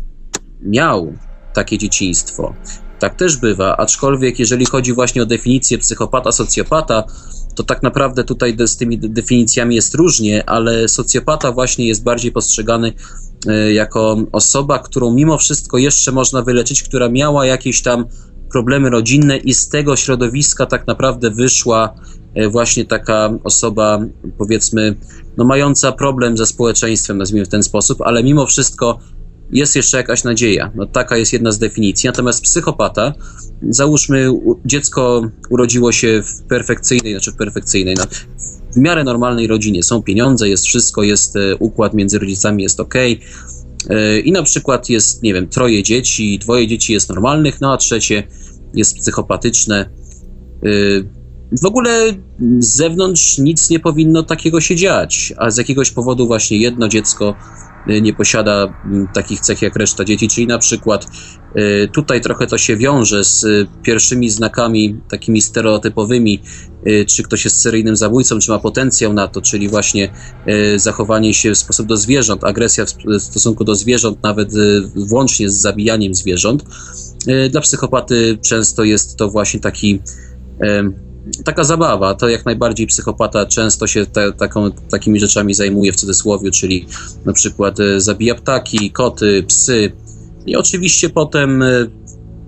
[0.62, 1.14] miał
[1.54, 2.54] takie dzieciństwo.
[3.00, 7.04] Tak też bywa, aczkolwiek jeżeli chodzi właśnie o definicję psychopata, socjopata,
[7.56, 12.94] to tak naprawdę tutaj z tymi definicjami jest różnie, ale socjopata właśnie jest bardziej postrzegany
[13.48, 18.06] e, jako osoba, którą mimo wszystko jeszcze można wyleczyć, która miała jakieś tam
[18.52, 21.96] problemy rodzinne i z tego środowiska tak naprawdę wyszła
[22.50, 24.00] właśnie taka osoba,
[24.38, 24.96] powiedzmy,
[25.38, 29.00] no mająca problem ze społeczeństwem, nazwijmy w ten sposób, ale mimo wszystko
[29.52, 30.72] jest jeszcze jakaś nadzieja.
[30.76, 32.08] No, taka jest jedna z definicji.
[32.08, 33.14] Natomiast psychopata,
[33.70, 34.32] załóżmy,
[34.66, 38.04] dziecko urodziło się w perfekcyjnej, znaczy w perfekcyjnej, no,
[38.76, 39.84] w miarę normalnej rodzinie.
[39.84, 42.96] Są pieniądze, jest wszystko, jest e, układ między rodzicami, jest ok.
[42.96, 47.78] E, I na przykład jest, nie wiem, troje dzieci, dwoje dzieci jest normalnych, no a
[47.78, 48.24] trzecie
[48.74, 49.90] jest psychopatyczne.
[51.62, 52.14] W ogóle
[52.60, 57.36] z zewnątrz nic nie powinno takiego się dziać, a z jakiegoś powodu właśnie jedno dziecko
[57.88, 58.74] e, nie posiada
[59.14, 61.08] takich cech jak reszta dzieci, czyli na przykład
[61.94, 63.46] tutaj trochę to się wiąże z
[63.84, 66.42] pierwszymi znakami takimi stereotypowymi,
[67.08, 70.14] czy ktoś jest seryjnym zabójcą, czy ma potencjał na to, czyli właśnie
[70.76, 74.50] zachowanie się w sposób do zwierząt, agresja w stosunku do zwierząt, nawet
[74.96, 76.64] włącznie z zabijaniem zwierząt.
[77.50, 80.00] Dla psychopaty często jest to właśnie taki
[81.46, 86.52] taka zabawa, to jak najbardziej psychopata często się te, taką, takimi rzeczami zajmuje w cudzysłowie,
[86.52, 86.86] czyli
[87.26, 89.92] na przykład e, zabija ptaki, koty, psy
[90.46, 91.88] i oczywiście potem e,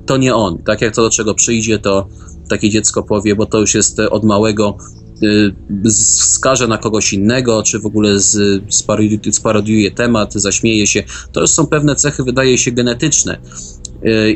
[0.05, 0.57] to nie on.
[0.57, 2.07] Tak jak to do czego przyjdzie, to
[2.49, 4.77] takie dziecko powie, bo to już jest od małego
[5.23, 8.19] e, skaże na kogoś innego, czy w ogóle
[8.69, 11.03] sparodiuje, sparodiuje temat, zaśmieje się.
[11.31, 13.37] To już są pewne cechy, wydaje się, genetyczne.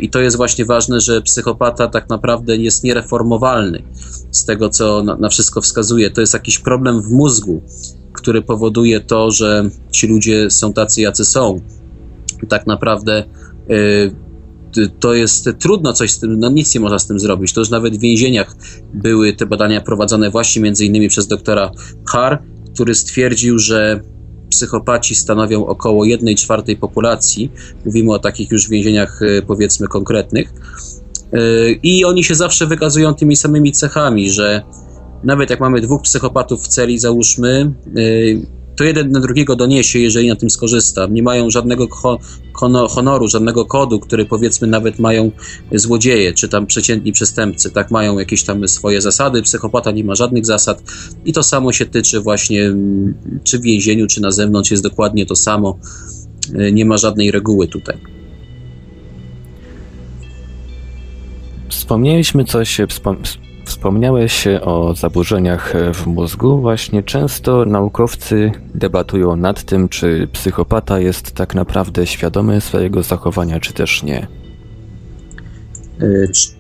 [0.02, 3.84] I to jest właśnie ważne, że psychopata tak naprawdę jest niereformowalny
[4.32, 6.10] z tego, co na, wszystko wskazuje.
[6.10, 7.62] To jest jakiś problem w mózgu,
[8.14, 11.62] który powoduje to, że ci ludzie są tacy, jacy są.
[12.50, 13.24] Tak naprawdę
[13.70, 14.12] y,
[15.00, 17.54] to jest trudno coś z tym, no nic nie można z tym zrobić.
[17.54, 18.56] To już nawet w więzieniach
[18.94, 21.72] były te badania prowadzone właśnie między innymi przez doktora
[22.08, 24.02] Har, który stwierdził, że
[24.50, 27.52] psychopaci stanowią około 1 czwartej populacji.
[27.86, 30.54] Mówimy o takich już więzieniach y, powiedzmy konkretnych
[31.34, 34.62] Y, I oni się zawsze wykazują tymi samymi cechami, że
[35.24, 40.28] nawet jak mamy dwóch psychopatów w celi, załóżmy, y, to jeden na drugiego doniesie, jeżeli
[40.28, 41.08] na tym skorzysta.
[41.12, 41.88] Nie mają żadnego
[42.90, 45.32] honoru, żadnego kodu, który powiedzmy nawet mają
[45.72, 47.72] złodzieje, czy tam przeciętni przestępcy.
[47.72, 49.42] Tak mają jakieś tam swoje zasady.
[49.42, 50.84] Psychopata nie ma żadnych zasad
[51.26, 53.14] i to samo się tyczy właśnie mm,
[53.44, 55.80] czy w więzieniu, czy na zewnątrz jest dokładnie to samo.
[56.60, 57.98] Y, nie ma żadnej reguły tutaj.
[61.70, 63.18] Wspomnieliśmy coś, wspom
[63.70, 66.62] wspomniałeś o zaburzeniach w mózgu.
[66.62, 73.74] Właśnie często naukowcy debatują nad tym, czy psychopata jest tak naprawdę świadomy swojego zachowania, czy
[73.74, 74.28] też nie.
[76.02, 76.08] E,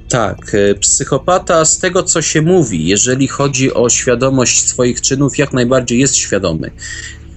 [0.09, 5.53] tak, e, psychopata z tego co się mówi, jeżeli chodzi o świadomość swoich czynów, jak
[5.53, 6.71] najbardziej jest świadomy.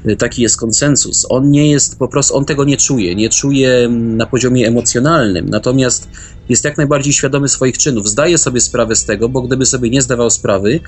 [0.09, 1.27] Y, taki jest konsensus.
[1.29, 6.09] On nie jest po prostu, on tego nie czuje, nie czuje na poziomie emocjonalnym, natomiast
[6.49, 8.09] jest jak najbardziej świadomy swoich czynów.
[8.09, 10.81] Zdaje sobie sprawę z tego, bo gdyby sobie nie zdawał sprawy,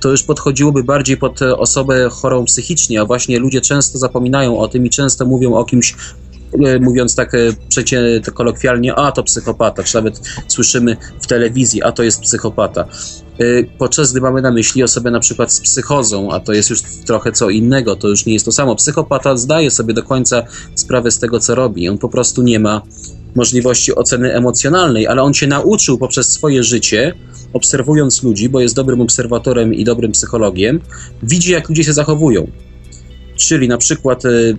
[0.00, 4.86] to już podchodziłoby bardziej pod osobę chorą psychicznie, a właśnie ludzie często zapominają o tym
[4.86, 5.94] i często mówią o kimś
[6.66, 11.92] y, mówiąc tak y, przecie kolokwialnie, a to psychopata, czy nawet słyszymy w telewizji, a
[11.92, 12.84] to jest psychopata.
[13.78, 17.32] Podczas gdy mamy na myśli osobę na przykład z psychozą, a to jest już trochę
[17.32, 18.76] co innego, to już nie jest to samo.
[18.76, 20.42] Psychopata zdaje sobie do końca
[20.74, 21.88] sprawę z tego, co robi.
[21.88, 22.82] On po prostu nie ma
[23.36, 27.14] możliwości oceny emocjonalnej, ale on się nauczył poprzez swoje życie,
[27.52, 30.80] obserwując ludzi, bo jest dobrym obserwatorem i dobrym psychologiem,
[31.22, 32.50] widzi, jak ludzie się zachowują.
[33.36, 34.56] Czyli na przykład y,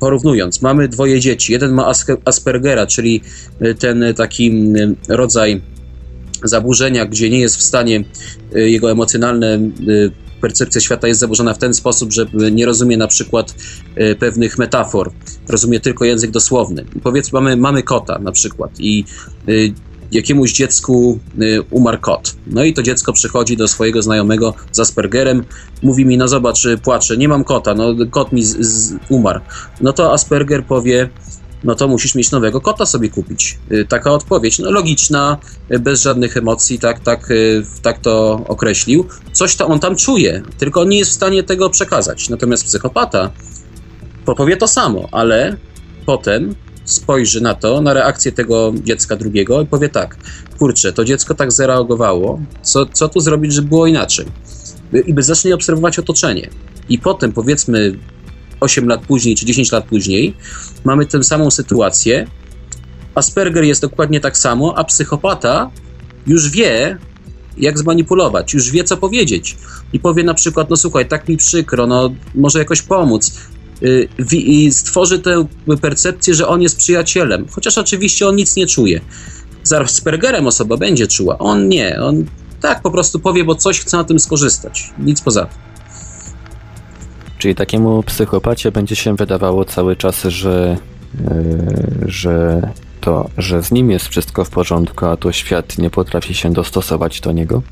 [0.00, 1.52] porównując, mamy dwoje dzieci.
[1.52, 1.92] Jeden ma
[2.24, 3.20] Aspergera, czyli
[3.62, 4.52] y, ten taki
[5.08, 5.62] rodzaj
[6.42, 8.04] zaburzenia, gdzie nie jest w stanie
[8.56, 9.58] y, jego emocjonalne
[10.40, 13.54] percepcja świata jest zaburzona w ten sposób, że nie rozumie na przykład
[14.00, 15.12] y, pewnych metafor,
[15.48, 16.84] rozumie tylko język dosłowny.
[17.02, 19.04] Powiedzmy, mamy, mamy kota na przykład i
[20.12, 21.18] jakiemuś dziecku
[21.70, 22.36] umarł kot.
[22.46, 25.44] No i to dziecko przychodzi do swojego znajomego z Aspergerem,
[25.82, 29.40] mówi mi, no zobacz, płacze, nie mam kota, no kot mi z, z umarł.
[29.80, 31.08] No to Asperger powie,
[31.64, 33.58] no to musisz mieć nowego kota sobie kupić.
[33.72, 35.38] Y, taka odpowiedź, no logiczna,
[35.72, 39.06] y, bez żadnych emocji, tak, tak, y, tak to określił.
[39.32, 42.28] Coś to on tam czuje, tylko on nie jest w stanie tego przekazać.
[42.28, 43.30] Natomiast psychopata
[44.24, 45.56] powie to samo, ale
[46.06, 50.16] potem spojrzy na to, na reakcję tego dziecka drugiego i powie tak,
[50.58, 54.26] kurczę, to dziecko tak zareagowało, co, co tu zrobić, żeby było inaczej?
[55.06, 56.50] I by zacznie obserwować otoczenie.
[56.88, 57.98] I potem, powiedzmy,
[58.60, 60.34] 8 lat później czy 10 lat później
[60.84, 62.26] mamy tę samą sytuację.
[63.14, 65.70] Asperger jest dokładnie tak samo, a psychopata
[66.26, 66.98] już wie,
[67.56, 69.56] jak zmanipulować, już wie, co powiedzieć.
[69.92, 73.32] I powie na przykład, no słuchaj, tak mi przykro, no może jakoś pomóc.
[73.82, 75.46] Y, I stworzy tę
[75.80, 79.00] percepcję, że on jest przyjacielem, chociaż oczywiście on nic nie czuje.
[79.62, 82.24] Z Aspergerem osoba będzie czuła, on nie, on
[82.60, 85.67] tak po prostu powie, bo coś chce na tym skorzystać, nic poza tym.
[87.38, 90.76] Czyli takiemu psychopacie będzie się wydawało cały czas, że,
[91.20, 92.62] yy, że
[93.00, 97.20] to, że z nim jest wszystko w porządku, a to świat nie potrafi się dostosować
[97.20, 97.62] do niego?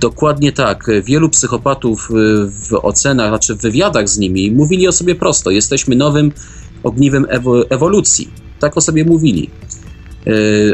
[0.00, 0.90] Dokładnie tak.
[1.04, 2.14] Wielu psychopatów e,
[2.46, 5.50] w ocenach, znaczy w wywiadach z nimi mówili o sobie prosto.
[5.50, 6.32] Jesteśmy nowym
[6.82, 7.26] ogniwem
[7.70, 8.30] ewolucji.
[8.60, 9.50] Tak o sobie mówili.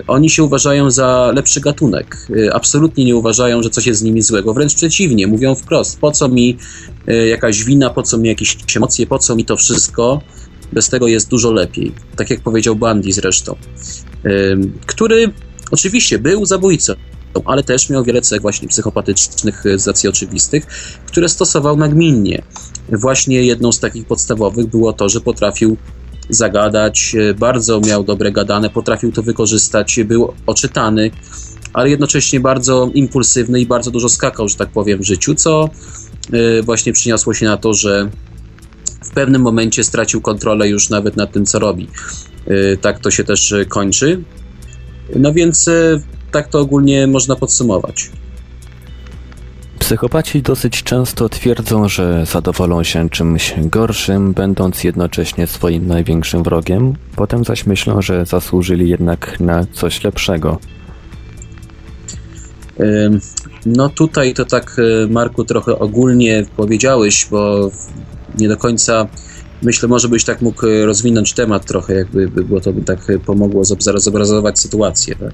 [0.06, 2.28] Oni się uważają za lepszy gatunek.
[2.52, 4.54] Absolutnie nie uważają, że coś jest z nimi złego.
[4.54, 6.58] Wręcz przeciwnie, mówią wprost: po co mi
[7.28, 10.20] jakaś wina, po co mi jakieś emocje, po co mi to wszystko?
[10.72, 11.92] Bez tego jest dużo lepiej.
[12.16, 13.56] Tak jak powiedział Bandy zresztą,
[14.86, 15.32] który
[15.70, 16.92] oczywiście był zabójcą,
[17.44, 20.66] ale też miał wiele cech właśnie psychopatycznych z oczywistych,
[21.06, 22.42] które stosował nagminnie.
[22.92, 25.76] Właśnie jedną z takich podstawowych było to, że potrafił
[26.28, 31.10] zagadać, bardzo miał dobre gadane, potrafił to wykorzystać, był oczytany,
[31.72, 35.70] ale jednocześnie bardzo impulsywny i bardzo dużo skakał, że tak powiem, w życiu, co
[36.32, 38.10] e, właśnie przyniosło się na to, że
[39.04, 41.88] w pewnym momencie stracił kontrolę już nawet nad tym, co robi.
[42.46, 44.22] E, tak to się też kończy.
[45.16, 48.10] No więc e, tak to ogólnie można podsumować.
[49.84, 57.44] Psychopaci dosyć często twierdzą, że zadowolą się czymś gorszym, będąc jednocześnie swoim największym wrogiem, potem
[57.44, 60.58] zaś myślą, że zasłużyli jednak na coś lepszego.
[63.66, 67.70] No tutaj to tak, e, Marku, trochę ogólnie powiedziałeś, bo
[68.38, 69.06] nie do końca
[69.62, 73.62] myślę, może byś tak mógł e, rozwinąć temat trochę, jakby było to by tak pomogło
[73.96, 75.14] zobrazować sytuację.
[75.14, 75.32] Tak?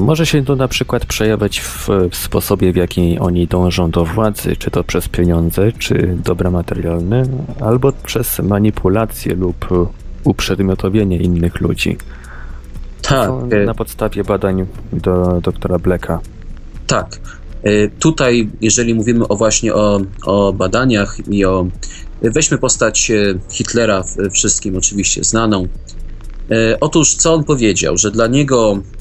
[0.00, 4.56] Może się to na przykład przejawiać w, w, sposobie, w jaki oni dążą do władzy,
[4.56, 7.22] czy to przez pieniądze, czy dobra materialne,
[7.60, 9.66] albo przez manipulację lub
[10.24, 11.96] uprzedmiotowienie innych ludzi.
[13.02, 13.30] Tak.
[13.50, 16.20] E, na podstawie badań do doktora Blacka.
[16.86, 17.20] Tak.
[17.62, 21.66] E, tutaj, jeżeli mówimy o właśnie o, o badaniach i o.
[22.22, 23.14] Weźmy postać e,
[23.50, 25.66] Hitlera, wszystkim oczywiście znaną.
[26.80, 28.95] Otóż, co on powiedział, że dla niego E,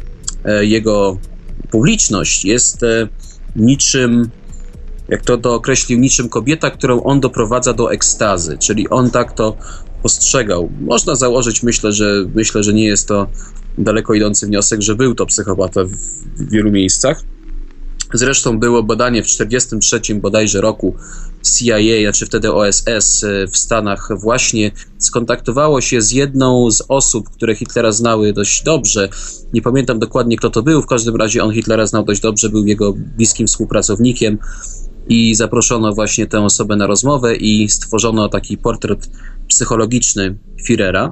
[0.62, 1.18] jego
[1.72, 3.08] publiczność jest e,
[3.56, 4.30] niczym,
[5.10, 9.58] jak to, to określił, niczym kobieta, którą on doprowadza do ekstazy, czyli on tak to
[10.04, 10.70] postrzegał.
[10.82, 13.28] Można założyć, myślę, że myślę, że nie jest to
[13.78, 15.92] daleko idący wniosek, że był to psychopata w,
[16.38, 17.24] w wielu miejscach.
[18.18, 20.96] Zresztą było badanie w 1943 bodajże roku
[21.44, 27.56] CIA, znaczy wtedy OSS e, w Stanach właśnie skontaktowało się z jedną z osób, które
[27.56, 29.10] Hitlera znały dość dobrze.
[29.54, 32.66] Nie pamiętam dokładnie kto to był, w każdym razie on Hitlera znał dość dobrze, był
[32.66, 34.38] jego bliskim współpracownikiem
[35.08, 39.10] i zaproszono właśnie tę osobę na rozmowę i stworzono taki portret
[39.48, 40.38] psychologiczny
[40.70, 41.12] Führera.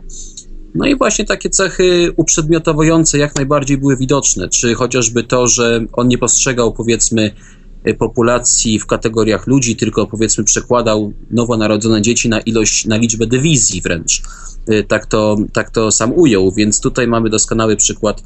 [0.75, 6.07] No i właśnie takie cechy uprzedmiotowujące jak najbardziej były widoczne, czy chociażby to, że on
[6.07, 7.31] nie postrzegał powiedzmy
[7.97, 14.21] populacji w kategoriach ludzi, tylko powiedzmy przekładał nowonarodzone dzieci na ilość, na liczbę dywizji wręcz.
[14.69, 18.23] Y, tak to, tak to sam ujął, więc tutaj mamy doskonały przykład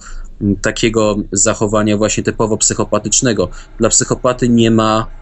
[0.62, 3.50] takiego zachowania właśnie typowo psychopatycznego.
[3.80, 5.17] Dla psychopaty nie ma E,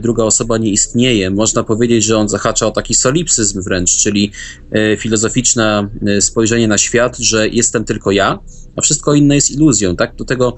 [0.00, 1.30] druga osoba nie istnieje.
[1.30, 4.30] Można powiedzieć, że on zahacza o taki solipsyzm wręcz, czyli
[4.72, 8.38] e, filozoficzne e, spojrzenie na świat, że jestem tylko ja,
[8.76, 9.96] a wszystko inne jest iluzją.
[9.96, 10.56] Tak, do tego,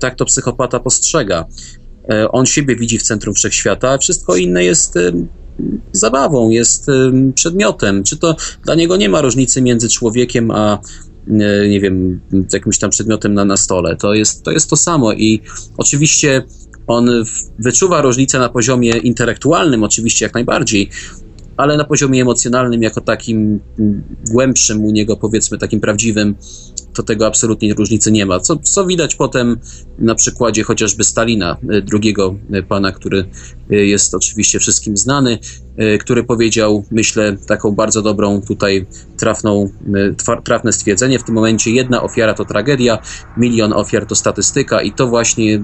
[0.00, 1.44] tak to psychopata postrzega.
[2.30, 4.98] On siebie widzi w centrum wszechświata, a wszystko inne jest
[5.92, 6.86] zabawą, jest
[7.34, 8.04] przedmiotem.
[8.04, 10.78] Czy to dla niego nie ma różnicy między człowiekiem a
[11.68, 12.20] nie wiem,
[12.52, 13.96] jakimś tam przedmiotem na, na stole.
[13.96, 15.40] To jest, to jest to samo i
[15.76, 16.42] oczywiście
[16.86, 17.10] on
[17.58, 20.90] wyczuwa różnicę na poziomie intelektualnym, oczywiście jak najbardziej,
[21.56, 23.60] ale na poziomie emocjonalnym, jako takim
[24.30, 26.34] głębszym u niego, powiedzmy takim prawdziwym,
[26.94, 28.40] to tego absolutnie różnicy nie ma.
[28.40, 29.58] Co, co widać potem
[29.98, 33.28] na przykładzie chociażby Stalina, e, drugiego e, pana, który
[33.70, 35.38] e, jest oczywiście wszystkim znany,
[36.00, 39.70] który powiedział, myślę, taką bardzo dobrą tutaj trafną,
[40.44, 42.98] trafne stwierdzenie w tym momencie, jedna ofiara to tragedia,
[43.36, 45.62] milion ofiar to statystyka i to właśnie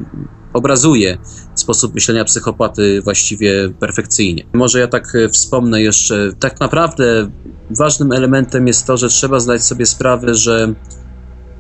[0.53, 1.19] obrazuje
[1.55, 4.45] sposób myślenia psychopaty właściwie perfekcyjnie.
[4.53, 7.31] Może ja tak wspomnę jeszcze, tak naprawdę
[7.71, 10.75] ważnym elementem jest to, że trzeba zdać sobie sprawę, że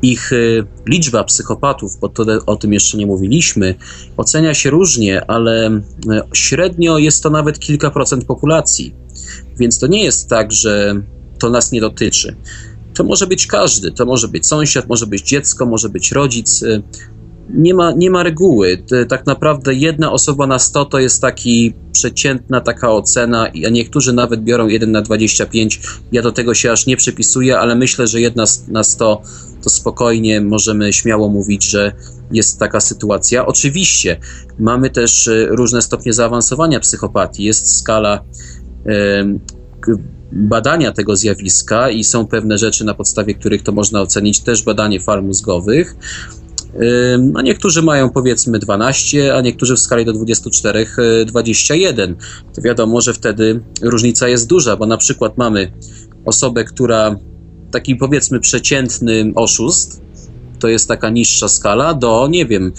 [0.02, 3.74] ich y, liczba psychopatów, bo to o tym jeszcze nie mówiliśmy,
[4.16, 5.80] ocenia się różnie, ale y,
[6.34, 8.94] średnio jest to nawet kilka procent populacji.
[9.58, 11.02] Więc to nie jest tak, że
[11.38, 12.36] to nas nie dotyczy.
[12.94, 16.64] To może być każdy, to może być sąsiad, może być dziecko, może być rodzic.
[17.54, 18.82] Nie ma, nie ma reguły.
[19.08, 24.40] Tak naprawdę jedna osoba na 100 to jest taki przeciętna taka ocena, a niektórzy nawet
[24.44, 25.80] biorą 1 na 25.
[26.12, 29.22] Ja do tego się aż nie przypisuję, ale myślę, że jedna na 100
[29.62, 31.92] to spokojnie możemy śmiało mówić, że
[32.32, 33.46] jest taka sytuacja.
[33.46, 34.20] Oczywiście
[34.58, 37.44] mamy też e, różne stopnie zaawansowania psychopatii.
[37.44, 38.24] Jest skala
[40.32, 45.00] badania tego zjawiska i są pewne rzeczy, na podstawie których to można ocenić, też badanie
[45.00, 45.96] fal mózgowych.
[47.18, 50.86] No niektórzy mają powiedzmy 12, a niektórzy w skali do 24
[51.26, 52.16] 21.
[52.54, 55.72] To wiadomo, że wtedy różnica jest duża, bo na przykład mamy
[56.24, 57.16] osobę, która
[57.70, 60.00] taki powiedzmy przeciętny oszust,
[60.58, 62.72] to jest taka niższa skala, do nie wiem,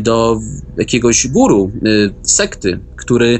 [0.00, 0.40] do
[0.76, 1.72] jakiegoś guru,
[2.22, 3.38] sekty, który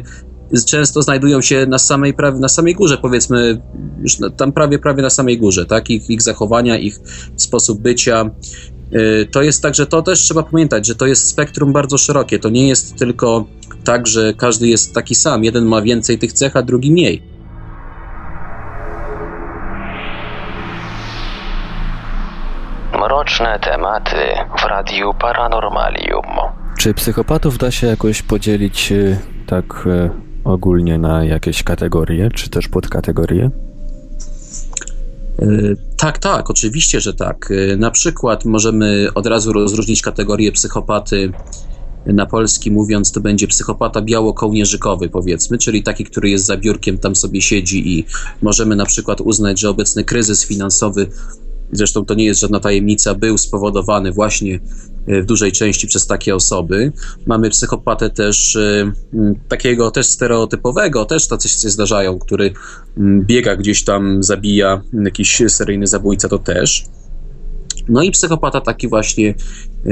[0.67, 3.61] często znajdują się na samej, prawie, na samej górze, powiedzmy,
[4.03, 5.91] już tam prawie, prawie na samej górze, tak?
[5.91, 7.01] Ich, ich zachowania, ich
[7.37, 8.31] sposób bycia.
[8.95, 12.39] Y, to jest tak, że to też trzeba pamiętać, że to jest spektrum bardzo szerokie.
[12.39, 13.45] To nie jest tylko
[13.85, 15.45] tak, że każdy jest taki sam.
[15.45, 17.23] Jeden ma więcej tych cech, a drugi mniej.
[22.93, 24.17] Mroczne tematy
[24.59, 26.27] w Radiu Paranormalium.
[26.79, 30.11] Czy psychopatów da się jakoś podzielić y, tak y,
[30.45, 33.51] ogólnie na jakieś kategorie, czy też podkategorie?
[35.43, 35.47] E,
[35.97, 37.51] tak, tak, oczywiście, że tak.
[37.51, 41.33] E, na przykład możemy od razu rozróżnić kategorię psychopaty
[42.07, 47.17] na polski mówiąc, to będzie psychopata biało-kołnierzykowy, powiedzmy, czyli taki, który jest za biurkiem, tam
[47.17, 48.05] sobie siedzi i
[48.43, 51.07] możemy na przykład uznać, że obecny kryzys finansowy
[51.73, 54.61] zresztą to nie jest żadna tajemnica, był spowodowany właśnie
[55.07, 56.93] e, w dużej części przez takie osoby.
[57.27, 58.93] Mamy psychopatę też e,
[59.49, 62.53] takiego też stereotypowego, też tacy się zdarzają, który
[63.21, 66.85] biega gdzieś tam, zabija jakiś seryjny zabójca, to też.
[67.89, 69.35] No i psychopata taki właśnie
[69.87, 69.91] e,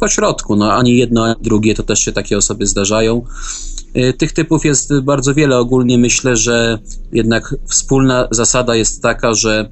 [0.00, 3.24] po środku, no ani jedno, ani drugie, to też się takie osoby zdarzają.
[4.18, 5.58] Tych typów jest bardzo wiele.
[5.58, 6.78] Ogólnie myślę, że
[7.12, 9.70] jednak wspólna zasada jest taka, że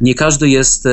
[0.00, 0.84] nie każdy jest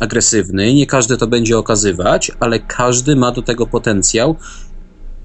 [0.00, 4.36] agresywny, nie każdy to będzie okazywać, ale każdy ma do tego potencjał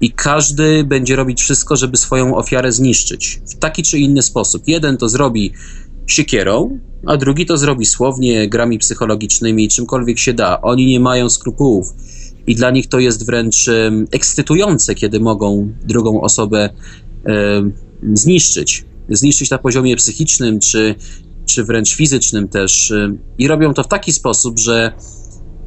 [0.00, 4.62] i każdy będzie robić wszystko, żeby swoją ofiarę zniszczyć w taki czy inny sposób.
[4.66, 5.52] Jeden to zrobi
[6.06, 10.60] siekierą, a drugi to zrobi słownie, grami psychologicznymi, czymkolwiek się da.
[10.62, 11.94] Oni nie mają skrupułów
[12.46, 13.70] i dla nich to jest wręcz
[14.10, 16.70] ekscytujące, kiedy mogą drugą osobę
[18.12, 18.84] zniszczyć.
[19.08, 20.94] Zniszczyć na poziomie psychicznym czy
[21.46, 22.90] czy wręcz fizycznym też.
[22.90, 24.92] Y, I robią to w taki sposób, że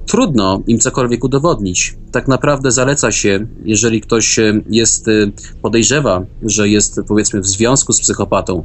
[0.06, 1.96] trudno im cokolwiek udowodnić.
[2.12, 7.94] Tak naprawdę zaleca się, jeżeli ktoś y, jest, y, podejrzewa, że jest powiedzmy w związku
[7.94, 8.64] z psychopatą,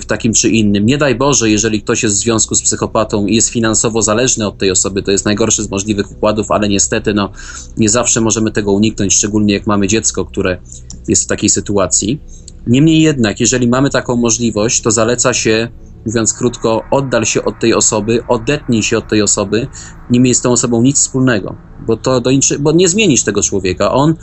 [0.00, 0.86] w takim czy innym.
[0.86, 4.58] Nie daj Boże, jeżeli ktoś jest w związku z psychopatą i jest finansowo zależny od
[4.58, 7.30] tej osoby, to jest najgorszy z możliwych układów, ale niestety no,
[7.76, 10.60] nie zawsze możemy tego uniknąć, szczególnie jak mamy dziecko, które
[11.08, 12.20] jest w takiej sytuacji.
[12.66, 15.68] Niemniej jednak, jeżeli mamy taką możliwość, to zaleca się
[16.06, 19.68] mówiąc krótko, oddal się od tej osoby, odetnij się od tej osoby,
[20.10, 23.42] nie miej z tą osobą nic wspólnego, bo to do inczy, bo nie zmienisz tego
[23.42, 23.92] człowieka.
[23.92, 24.14] On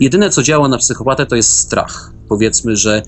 [0.00, 2.12] jedyne co działa na psychopatę to jest strach.
[2.28, 3.02] Powiedzmy, że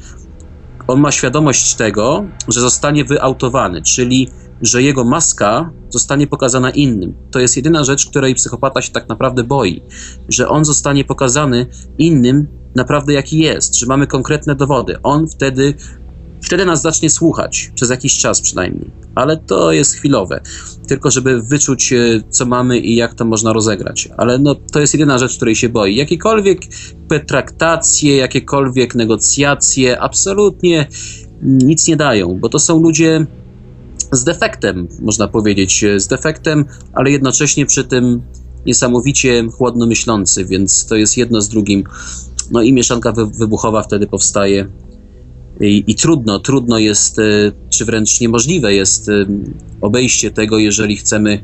[0.87, 4.29] on ma świadomość tego, że zostanie wyautowany, czyli
[4.63, 7.15] że jego maska zostanie pokazana innym.
[7.31, 9.83] To jest jedyna rzecz, której psychopata się tak naprawdę boi,
[10.29, 11.67] że on zostanie pokazany
[11.99, 14.97] innym naprawdę jaki jest, że mamy konkretne dowody.
[15.03, 15.75] On wtedy
[16.43, 20.41] Wtedy nas zacznie słuchać, przez jakiś czas przynajmniej, ale to jest chwilowe,
[20.89, 24.09] tylko żeby wyczuć, e, co mamy i jak to można rozegrać.
[24.17, 25.97] Ale no, to jest jedyna rzecz, której się boi.
[25.97, 26.61] Jakiekolwiek
[27.09, 30.87] pertraktacje, jakiekolwiek negocjacje absolutnie
[31.43, 33.27] nic nie dają, bo to są ludzie
[34.13, 38.23] z defektem, można powiedzieć, z defektem, ale jednocześnie przy tym
[38.67, 41.85] niesamowicie chłodno myślący, więc to jest jedno z drugim.
[42.51, 44.69] No i mieszanka wybuchowa wtedy powstaje
[45.61, 47.23] i, I, trudno, trudno jest, e,
[47.71, 49.13] czy wręcz niemożliwe jest e,
[49.81, 51.43] obejście tego, jeżeli chcemy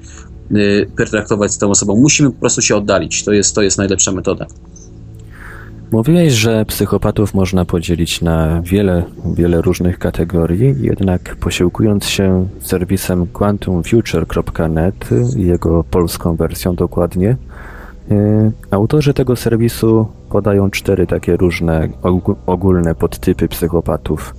[0.50, 0.54] e,
[0.86, 1.96] pertraktować z tą osobą.
[1.96, 3.24] Musimy po prostu się oddalić.
[3.24, 4.46] To jest, to jest najlepsza metoda.
[5.92, 9.04] Mówiłeś, że psychopatów można podzielić na wiele,
[9.34, 17.36] wiele różnych kategorii, jednak posiłkując się serwisem quantumfuture.net, jego polską wersją dokładnie,
[18.70, 21.88] autorzy tego serwisu podają cztery takie różne
[22.46, 24.34] ogólne podtypy psychopatów.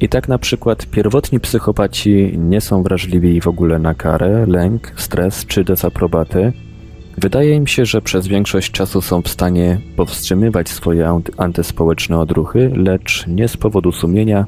[0.00, 5.46] I tak na przykład pierwotni psychopaci nie są wrażliwi w ogóle na karę, lęk, stres
[5.46, 6.52] czy dezaprobatę.
[7.18, 13.26] Wydaje im się, że przez większość czasu są w stanie powstrzymywać swoje antyspołeczne odruchy, lecz
[13.26, 14.46] nie z powodu sumienia,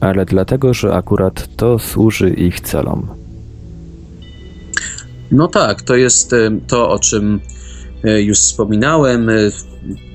[0.00, 3.08] ale dlatego, że akurat to służy ich celom.
[5.30, 7.53] No tak, to jest e, to, o czym E,
[8.04, 9.32] już wspominałem, e,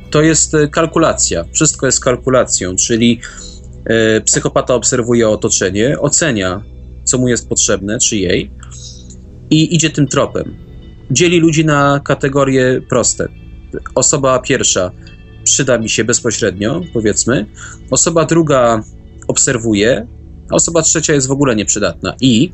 [0.09, 1.45] to jest e, kalkulacja.
[1.53, 3.19] Wszystko jest kalkulacją, czyli
[4.25, 6.63] psychopata obserwuje otoczenie, ocenia,
[7.03, 8.51] co mu jest potrzebne, czy jej,
[9.49, 10.55] i idzie tym tropem.
[11.11, 13.27] Dzieli ludzi na kategorie proste.
[13.95, 14.91] Osoba pierwsza
[15.43, 17.45] przyda mi się bezpośrednio, powiedzmy.
[17.91, 18.83] Osoba druga
[19.27, 20.07] obserwuje,
[20.49, 22.15] a osoba trzecia jest w ogóle nieprzydatna.
[22.21, 22.51] I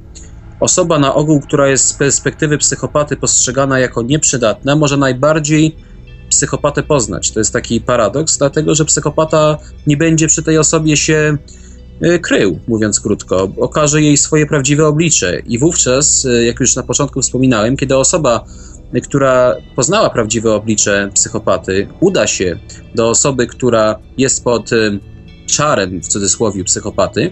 [0.60, 5.76] osoba na ogół, która jest z perspektywy psychopaty postrzegana jako nieprzydatna, może najbardziej
[6.30, 7.32] psychopatę poznać.
[7.32, 11.38] To jest taki paradoks, dlatego że psychopata nie będzie przy tej osobie się
[12.02, 16.84] e, krył, mówiąc krótko, okaże jej swoje prawdziwe oblicze i wówczas, e, jak już na
[16.84, 18.46] początku wspominałem, kiedy osoba,
[18.94, 22.60] e, która poznała prawdziwe oblicze psychopaty, uda się
[22.96, 24.70] do osoby, która jest pod
[25.46, 27.32] czarem, w cudzysłowie, psychopaty,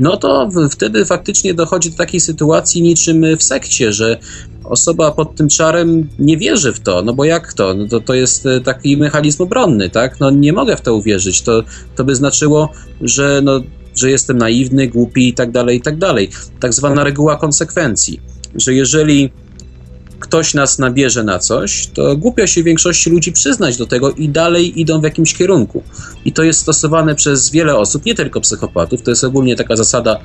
[0.00, 4.18] no to wtedy faktycznie dochodzi do takiej sytuacji niczym w sekcie, że
[4.64, 7.74] osoba pod tym czarem nie wierzy w to, no bo jak to?
[7.74, 10.20] No to, to jest e, taki mechanizm obronny, tak?
[10.20, 11.42] No nie mogę w to uwierzyć.
[11.42, 11.62] To,
[11.96, 13.60] to by znaczyło, że, no,
[13.96, 16.30] że jestem naiwny, głupi i tak dalej, i tak dalej.
[16.60, 18.20] Tak zwana reguła konsekwencji,
[18.54, 19.30] że jeżeli
[20.24, 24.80] ktoś nas nabierze na coś, to głupio się większości ludzi przyznać do tego i dalej
[24.80, 25.82] idą w jakimś kierunku.
[26.24, 29.02] I to jest stosowane przez wiele osób, nie tylko psychopatów.
[29.02, 30.20] To jest ogólnie taka zasada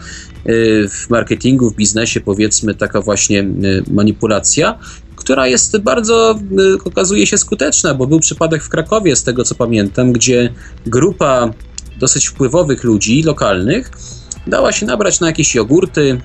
[0.50, 4.80] y, w marketingu, w biznesie, powiedzmy, taka właśnie y, manipulacja,
[5.16, 9.56] która jest bardzo, y, okazuje się skuteczna, bo był przypadek w Krakowie, z tego co
[9.56, 10.54] pamiętam, gdzie
[10.86, 11.54] grupa
[12.00, 13.92] dosyć wpływowych ludzi lokalnych
[14.48, 16.22] dała się nabrać na jakieś jogurty,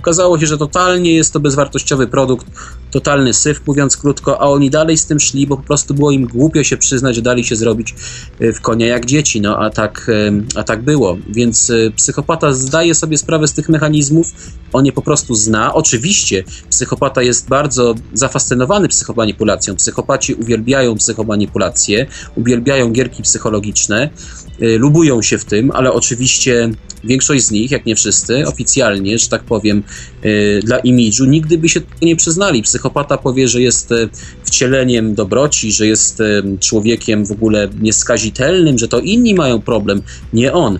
[0.00, 2.46] Okazało się, że totalnie jest to bezwartościowy produkt,
[2.90, 6.26] totalny syf, mówiąc krótko, a oni dalej z tym szli, bo po prostu było im
[6.26, 7.94] głupio się przyznać, że dali się zrobić
[8.40, 11.16] e, w konia jak dzieci, no a tak, e, a tak było.
[11.28, 14.32] Więc e, psychopata zdaje sobie sprawę z tych mechanizmów,
[14.72, 15.74] on je po prostu zna.
[15.74, 19.76] Oczywiście psychopata jest bardzo zafascynowany psychomanipulacją.
[19.76, 24.10] Psychopaci uwielbiają psychomanipulację, uwielbiają gierki psychologiczne,
[24.58, 26.70] lubują się w tym, ale oczywiście
[27.04, 29.82] większość z nich, jak nie wszyscy, oficjalnie, że tak powiem,
[30.24, 32.62] y, dla imidżu, nigdy by się nie przyznali.
[32.62, 34.08] Psychopata powie, że jest y,
[34.44, 40.52] wcieleniem dobroci, że jest y, człowiekiem w ogóle nieskazitelnym, że to inni mają problem, nie
[40.52, 40.78] on.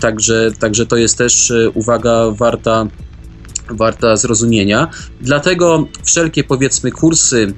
[0.00, 2.88] Także, także to jest też uwaga warta
[3.70, 4.90] warta zrozumienia.
[5.20, 7.54] Dlatego wszelkie powiedzmy kursy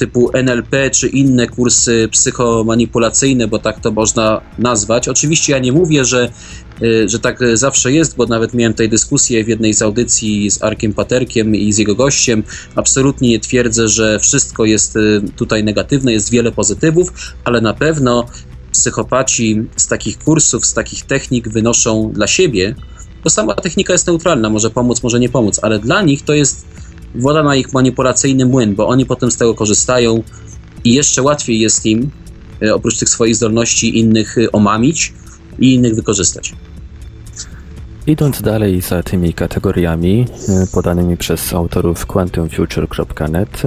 [0.00, 5.08] typu NLP czy inne kursy psychomanipulacyjne, bo tak to można nazwać.
[5.08, 6.32] Oczywiście ja nie mówię, że,
[7.06, 10.92] że tak zawsze jest, bo nawet miałem tej dyskusję w jednej z audycji z Arkiem
[10.92, 12.42] Paterkiem i z jego gościem.
[12.74, 17.12] Absolutnie nie twierdzę, że wszystko jest y, tutaj negatywne, jest wiele pozytywów,
[17.44, 18.26] ale na pewno
[18.72, 22.74] psychopaci z takich kursów, z takich technik wynoszą dla siebie,
[23.24, 26.64] bo sama technika jest neutralna, może pomóc, może nie pomóc, ale dla nich to jest
[27.14, 30.22] woda na ich manipulacyjny młyn, bo oni potem z tego korzystają
[30.84, 32.10] i jeszcze łatwiej jest im,
[32.62, 35.12] e, oprócz tych swoich zdolności, innych omamić
[35.58, 36.54] i innych wykorzystać.
[38.06, 43.62] Idąc dalej za tymi kategoriami e, podanymi przez autorów quantumfuture.net,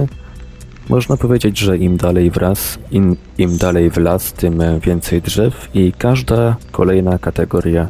[0.88, 5.92] można powiedzieć, że im dalej wraz, im, im dalej w las, tym więcej drzew i
[5.98, 7.88] każda kolejna kategoria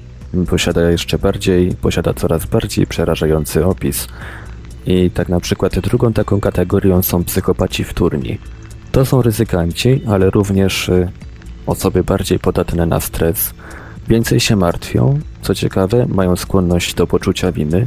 [0.51, 4.09] posiada jeszcze bardziej, posiada coraz bardziej przerażający opis.
[4.87, 8.39] I tak na przykład drugą taką kategorią są psychopaci wtórni.
[8.93, 11.09] To są ryzykanci, ale również y,
[11.67, 13.55] osoby bardziej podatne na stres,
[14.09, 17.87] więcej się martwią, co ciekawe, mają skłonność do poczucia winy,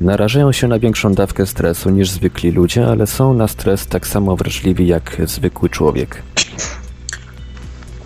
[0.00, 4.36] narażają się na większą dawkę stresu niż zwykli ludzie, ale są na stres tak samo
[4.36, 6.22] wrażliwi jak zwykły człowiek.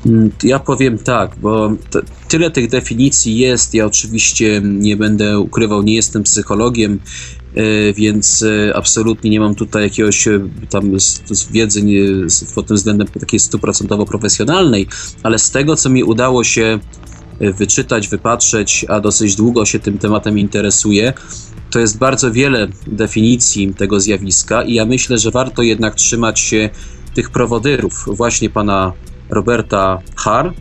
[0.06, 1.72] Mm, ja powiem tak, bo
[2.28, 3.74] tyle tych definicji jest.
[3.74, 7.00] Ja oczywiście nie będę ukrywał, nie jestem psychologiem,
[7.54, 10.90] E, więc e, absolutnie nie mam tutaj jakiegoś e, tam
[11.50, 12.00] wiedzy nie,
[12.54, 14.86] pod tym względem takiej stuprocentowo profesjonalnej,
[15.22, 16.78] ale z tego, co mi udało się
[17.40, 21.12] wyczytać, wypatrzeć, a dosyć długo się tym tematem interesuję,
[21.70, 26.70] to jest bardzo wiele definicji tego zjawiska i ja myślę, że warto jednak trzymać się
[27.14, 28.92] tych prowodyrów, właśnie pana
[29.30, 30.52] Roberta Har,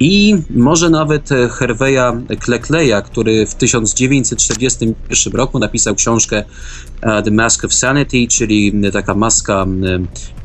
[0.00, 6.44] i może nawet Herveya Cleckley'a, który w 1941 roku napisał książkę
[7.00, 9.66] e, The Mask of Sanity, czyli taka maska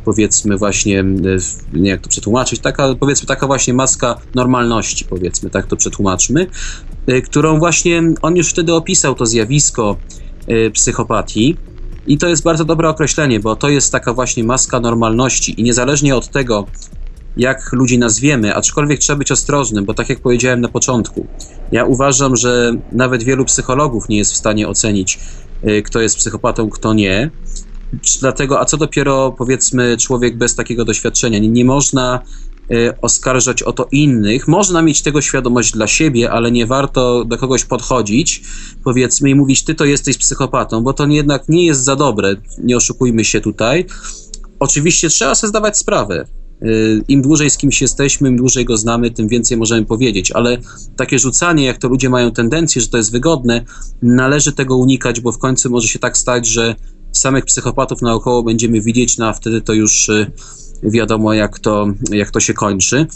[0.05, 1.03] powiedzmy właśnie,
[1.73, 6.47] nie jak to przetłumaczyć, taka powiedzmy taka właśnie maska normalności, powiedzmy, tak to przetłumaczmy,
[7.07, 9.95] e, którą właśnie on już wtedy opisał to zjawisko
[10.47, 11.57] e, psychopatii.
[12.07, 16.15] I to jest bardzo dobre określenie, bo to jest taka właśnie maska normalności i niezależnie
[16.15, 16.65] od tego,
[17.38, 21.27] jak ludzi nazwiemy, aczkolwiek trzeba być ostrożnym, bo tak jak powiedziałem na początku,
[21.71, 25.19] ja uważam, że nawet wielu psychologów nie jest w stanie ocenić,
[25.67, 27.31] y, kto jest psychopatą, kto nie.
[28.19, 31.39] Dlatego, a co dopiero powiedzmy człowiek bez takiego doświadczenia?
[31.39, 32.21] Nie, nie można
[32.71, 34.47] y, oskarżać o to innych.
[34.47, 38.41] Można mieć tego świadomość dla siebie, ale nie warto do kogoś podchodzić,
[38.83, 42.36] powiedzmy, i mówić, ty to jesteś psychopatą, bo to jednak nie jest za dobre.
[42.63, 43.86] Nie oszukujmy się tutaj.
[44.59, 46.25] Oczywiście trzeba sobie zdawać sprawę,
[47.07, 50.57] im dłużej z kimś jesteśmy, im dłużej go znamy, tym więcej możemy powiedzieć, ale
[50.97, 53.66] takie rzucanie, jak to ludzie mają tendencję, że to jest wygodne,
[54.01, 56.76] należy tego unikać, bo w końcu może się tak stać, że
[57.11, 60.32] samych psychopatów naokoło będziemy widzieć, no a wtedy to już y,
[60.84, 63.07] wiadomo, jak to, jak to się kończy.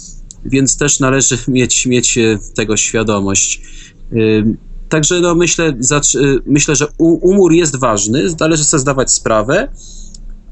[0.46, 3.62] Więc też należy mieć, mieć y, tego świadomość.
[4.90, 5.78] Także no myślę,
[6.46, 9.68] myślę, że umór jest ważny, należy sobie zdawać sprawę,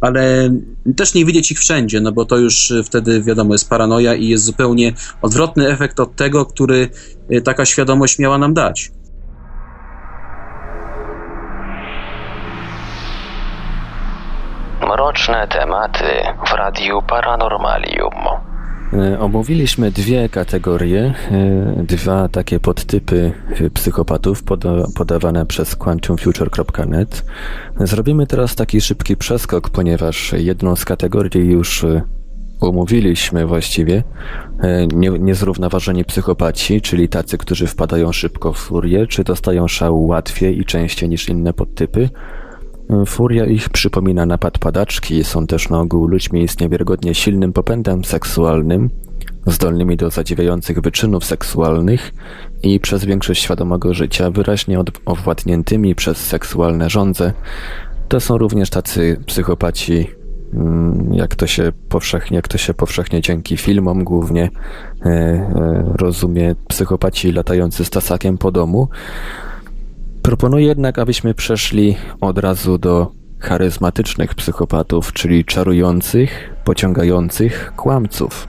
[0.01, 0.49] ale
[0.95, 4.43] też nie widzieć ich wszędzie, no bo to już wtedy wiadomo jest paranoja i jest
[4.43, 6.89] zupełnie odwrotny efekt od tego, który
[7.31, 8.91] y, taka świadomość miała nam dać.
[14.81, 16.05] Mroczne tematy
[16.47, 18.46] w Radiu Paranormalium.
[18.93, 23.31] E, omówiliśmy dwie kategorie, e, dwa takie podtypy
[23.73, 24.43] psychopatów
[24.95, 27.25] podawane przez quantumfuture.net.
[27.79, 32.01] Zrobimy teraz taki szybki przeskok, ponieważ jedną z kategorii już e,
[32.59, 34.03] omówiliśmy właściwie.
[35.19, 41.09] Niezrównoważeni psychopaci, czyli tacy, którzy wpadają szybko w furię, czy dostają szału łatwiej i częściej
[41.09, 42.09] niż inne podtypy.
[43.05, 48.89] Furia ich przypomina napad padaczki, są też na ogół ludźmi z niewiarygodnie silnym popędem seksualnym,
[49.45, 52.13] zdolnymi do zadziwiających wyczynów seksualnych
[52.63, 57.33] i przez większość świadomego życia wyraźnie owładniętymi przez seksualne żądze.
[58.07, 60.07] To są również tacy psychopaci,
[60.53, 64.49] mm, jak to się powszechnie, jak to się powszechnie dzięki filmom głównie
[65.05, 68.87] e, e, rozumie, psychopaci latający z tasakiem po domu,
[70.27, 78.47] Proponuję jednak, abyśmy przeszli od razu do charyzmatycznych psychopatów, czyli czarujących, pociągających kłamców.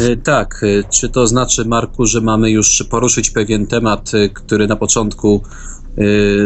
[0.00, 4.66] E, tak, e, czy to znaczy, Marku, że mamy już poruszyć pewien temat, e, który
[4.66, 5.42] na początku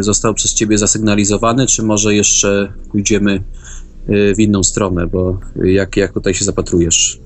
[0.00, 3.42] został przez Ciebie zasygnalizowany, czy może jeszcze pójdziemy
[4.08, 7.20] w inną stronę, bo jak, jak tutaj się zapatrujesz?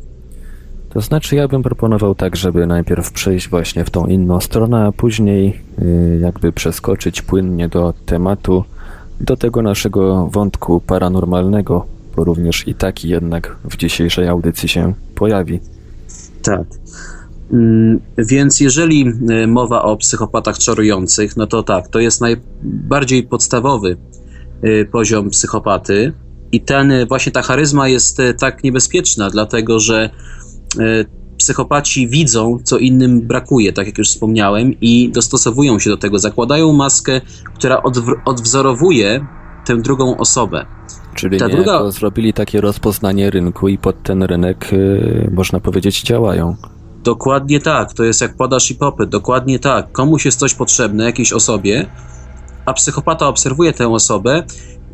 [0.97, 4.92] To znaczy, ja bym proponował tak, żeby najpierw przejść właśnie w tą inną stronę, a
[4.92, 8.64] później y, jakby przeskoczyć płynnie do tematu,
[9.20, 11.86] do tego naszego wątku paranormalnego,
[12.16, 15.61] bo również i taki jednak w dzisiejszej audycji się pojawi.
[16.42, 16.66] Tak.
[17.53, 23.97] Mm, więc jeżeli y, mowa o psychopatach czarujących, no to tak, to jest najbardziej podstawowy
[24.64, 26.12] y, poziom psychopaty.
[26.53, 30.11] I ten, właśnie ta charyzma jest tak niebezpieczna, dlatego że
[31.38, 36.18] psychopaci widzą, co innym brakuje, tak jak już wspomniałem, i dostosowują się do tego.
[36.18, 37.20] Zakładają maskę,
[37.54, 37.82] która
[38.24, 39.26] odwzorowuje
[39.66, 40.66] tę drugą osobę.
[41.14, 41.90] Czyli Ta druga...
[41.90, 46.56] zrobili takie rozpoznanie rynku i pod ten rynek, yy, można powiedzieć, działają.
[47.04, 47.92] Dokładnie tak.
[47.92, 49.10] To jest jak podaż i popyt.
[49.10, 49.92] Dokładnie tak.
[49.92, 51.86] Komuś jest coś potrzebne, jakiejś osobie,
[52.66, 54.44] a psychopata obserwuje tę osobę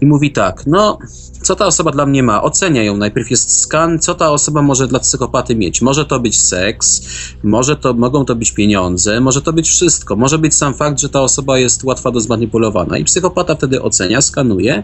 [0.02, 0.98] i mówi tak, no,
[1.42, 2.42] co ta osoba dla mnie ma?
[2.42, 2.96] Ocenia ją.
[2.96, 5.82] Najpierw jest skan, co ta osoba może dla psychopaty mieć.
[5.82, 7.02] Może to być seks,
[7.44, 10.16] może to, mogą to być pieniądze, może to być wszystko.
[10.16, 12.98] Może być sam fakt, że ta osoba jest łatwa do zmanipulowania.
[12.98, 14.82] I psychopata wtedy ocenia, skanuje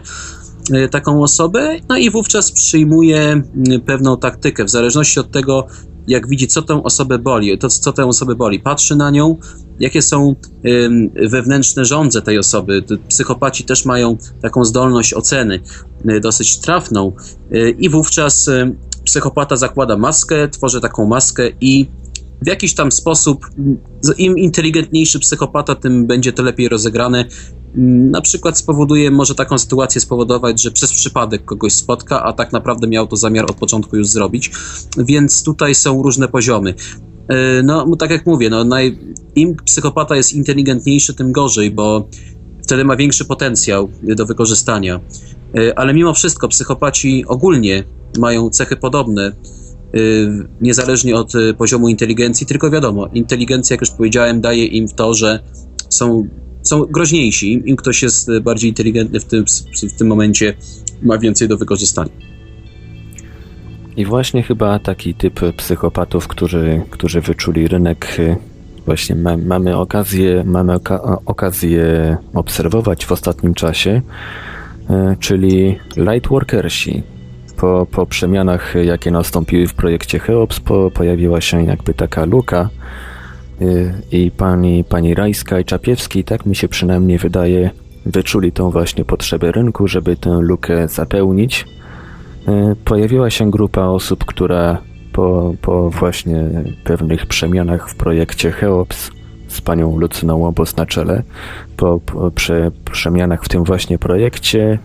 [0.73, 3.41] y, taką osobę, no i wówczas przyjmuje
[3.71, 5.67] y, pewną taktykę, w zależności od tego,
[6.07, 9.37] jak widzi, co tę osobę boli, to co tę osobę boli, patrzy na nią,
[9.79, 10.35] jakie są
[11.29, 12.83] wewnętrzne żądze tej osoby.
[13.07, 15.59] Psychopaci też mają taką zdolność oceny
[16.09, 17.11] y, dosyć trafną
[17.51, 21.87] y, i wówczas y, psychopata zakłada maskę, tworzy taką maskę i
[22.41, 23.45] w jakiś tam sposób,
[24.17, 27.25] im inteligentniejszy psychopata, tym będzie to lepiej rozegrane.
[27.75, 32.87] Na przykład spowoduje, może taką sytuację spowodować, że przez przypadek kogoś spotka, a tak naprawdę
[32.87, 34.51] miał to zamiar od początku już zrobić.
[34.97, 36.73] Więc tutaj są różne poziomy.
[37.29, 38.99] E, no, tak jak mówię, no, naj,
[39.35, 42.07] im psychopata jest inteligentniejszy, tym gorzej, bo
[42.63, 44.99] wtedy ma większy potencjał do wykorzystania.
[45.57, 47.83] E, ale mimo wszystko psychopaci ogólnie
[48.19, 49.33] mają cechy podobne, e,
[50.61, 55.39] niezależnie od poziomu inteligencji, tylko wiadomo, inteligencja, jak już powiedziałem, daje im w to, że
[55.89, 56.27] są,
[56.63, 57.61] są groźniejsi.
[57.65, 59.45] Im ktoś jest bardziej inteligentny w tym,
[59.89, 60.53] w tym momencie,
[61.01, 62.11] ma więcej do wykorzystania.
[63.99, 68.35] I właśnie chyba taki typ psychopatów, którzy, którzy wyczuli rynek, y,
[68.85, 74.01] właśnie ma, mamy okazję, mamy oka okazję obserwować w ostatnim czasie,
[74.89, 77.03] y, czyli lightworkersi.
[77.57, 82.69] Po, po przemianach, jakie nastąpiły w projekcie Cheops, po, pojawiła się jakby taka luka
[83.61, 87.69] y, i pani, pani Rajska i Czapiewski, tak mi się przynajmniej wydaje,
[88.05, 91.65] wyczuli tą właśnie potrzebę rynku, żeby tę lukę zapełnić
[92.85, 94.77] pojawiła się grupa osób, która
[95.13, 96.49] po, po właśnie
[96.83, 99.11] pewnych przemianach w projekcie Cheops
[99.47, 101.23] z panią Lucyną Łobos na czele,
[101.77, 104.79] po, po prze, przemianach w tym właśnie projekcie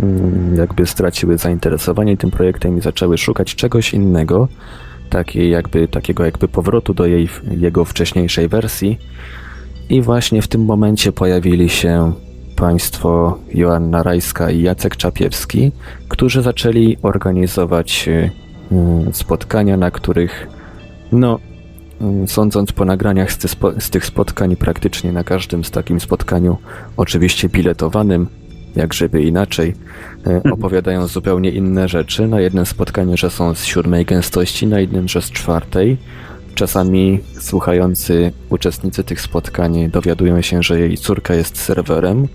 [0.00, 4.48] mm, jakby straciły zainteresowanie tym projektem i zaczęły szukać czegoś innego,
[5.10, 8.98] takiej jakby, takiego jakby powrotu do jej, jego wcześniejszej wersji.
[9.88, 12.12] I właśnie w tym momencie pojawili się
[12.58, 15.72] państwo Joanna Rajska i Jacek Czapiewski,
[16.08, 18.30] którzy zaczęli organizować y,
[19.10, 20.48] y, spotkania, na których,
[21.12, 21.38] no,
[22.24, 26.56] y, sądząc po nagraniach z, z tych spotkań, praktycznie na każdym z takim spotkaniu,
[26.96, 28.26] oczywiście biletowanym,
[28.76, 29.74] jak żeby inaczej,
[30.24, 30.52] mhm.
[30.52, 32.28] opowiadają zupełnie inne rzeczy.
[32.28, 35.96] Na jednym spotkaniu, że są z siódmej gęstości, na innym, że z czwartej.
[36.54, 42.28] Czasami słuchający uczestnicy tych spotkań dowiadują się, że jej córka jest serwerem,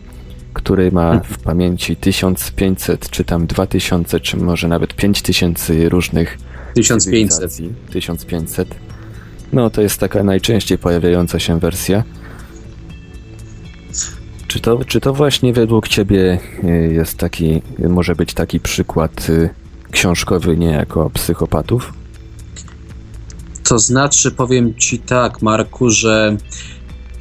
[0.54, 6.38] który ma w pamięci 1500, czy tam 2000, czy może nawet 5000 różnych
[6.74, 7.52] 1500.
[7.92, 8.76] 1500.
[9.54, 12.04] No, to jest taka najczęściej pojawiająca się wersja.
[14.48, 19.50] Czy to, czy to właśnie według Ciebie y, jest taki, może być taki przykład y,
[19.92, 21.94] książkowy niejako psychopatów?
[23.64, 26.38] To znaczy, powiem Ci tak, Marku, że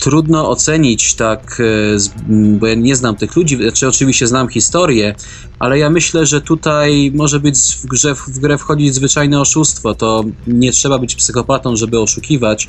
[0.03, 5.15] trudno ocenić tak, e, bo ja nie znam tych ludzi, znaczy oczywiście znam historię,
[5.59, 9.95] ale ja myślę, że tutaj może być w grze, w grę wchodzić zwyczajne oszustwo.
[9.95, 12.69] To nie trzeba być psychopatą, żeby oszukiwać.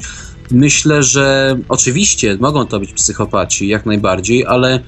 [0.52, 4.80] Myślę, że oczywiście mogą to być psychopaci, jak najbardziej, ale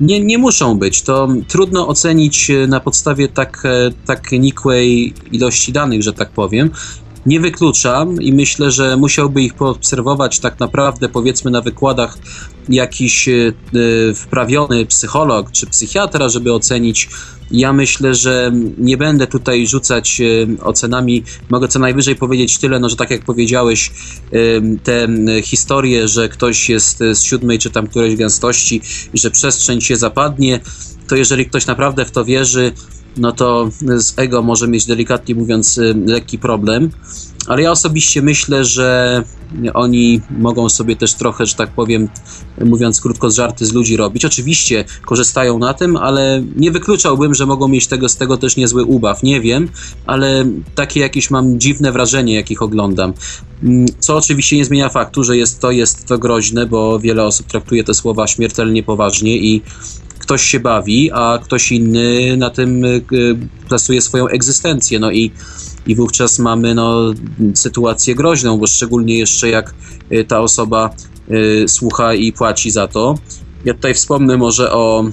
[0.00, 1.02] nie, nie muszą być.
[1.02, 6.70] To trudno ocenić na podstawie tak, e, tak nikłej ilości danych, że tak powiem
[7.26, 12.18] nie wykluczam i myślę, że musiałby ich poobserwować tak naprawdę powiedzmy na wykładach
[12.68, 13.54] jakiś y,
[14.14, 17.08] wprawiony psycholog czy psychiatra, żeby ocenić.
[17.50, 21.24] Ja myślę, że nie będę tutaj rzucać y, ocenami.
[21.48, 23.90] Mogę co najwyżej powiedzieć tyle, no, że tak jak powiedziałeś,
[24.32, 25.08] y, te
[25.42, 28.80] historie, że ktoś jest z siódmej czy tam którejś gęstości
[29.14, 30.60] że przestrzeń się zapadnie,
[31.08, 32.72] to jeżeli ktoś naprawdę w to wierzy,
[33.16, 36.90] no to z ego może mieć delikatnie mówiąc y, lekki problem.
[37.46, 39.22] Ale ja osobiście myślę, że
[39.74, 42.08] oni mogą sobie też trochę, że tak powiem,
[42.64, 44.24] mówiąc krótko, z żarty z ludzi robić.
[44.24, 48.84] Oczywiście korzystają na tym, ale nie wykluczałbym, że mogą mieć tego, z tego też niezły
[48.84, 49.22] ubaw.
[49.22, 49.68] Nie wiem,
[50.06, 50.44] ale
[50.74, 53.12] takie jakieś mam dziwne wrażenie, jakich oglądam.
[53.62, 57.46] Mm, co oczywiście nie zmienia faktu, że jest to, jest to groźne, bo wiele osób
[57.46, 59.62] traktuje te słowa śmiertelnie poważnie i
[60.30, 63.02] ktoś się bawi, a ktoś inny na tym y,
[63.68, 64.98] plasuje swoją egzystencję.
[64.98, 65.30] No i,
[65.86, 67.14] i wówczas mamy no,
[67.54, 69.74] sytuację groźną, bo szczególnie jeszcze jak
[70.12, 70.90] y, ta osoba
[71.30, 73.14] y, słucha i płaci za to.
[73.64, 75.04] Ja tutaj wspomnę może o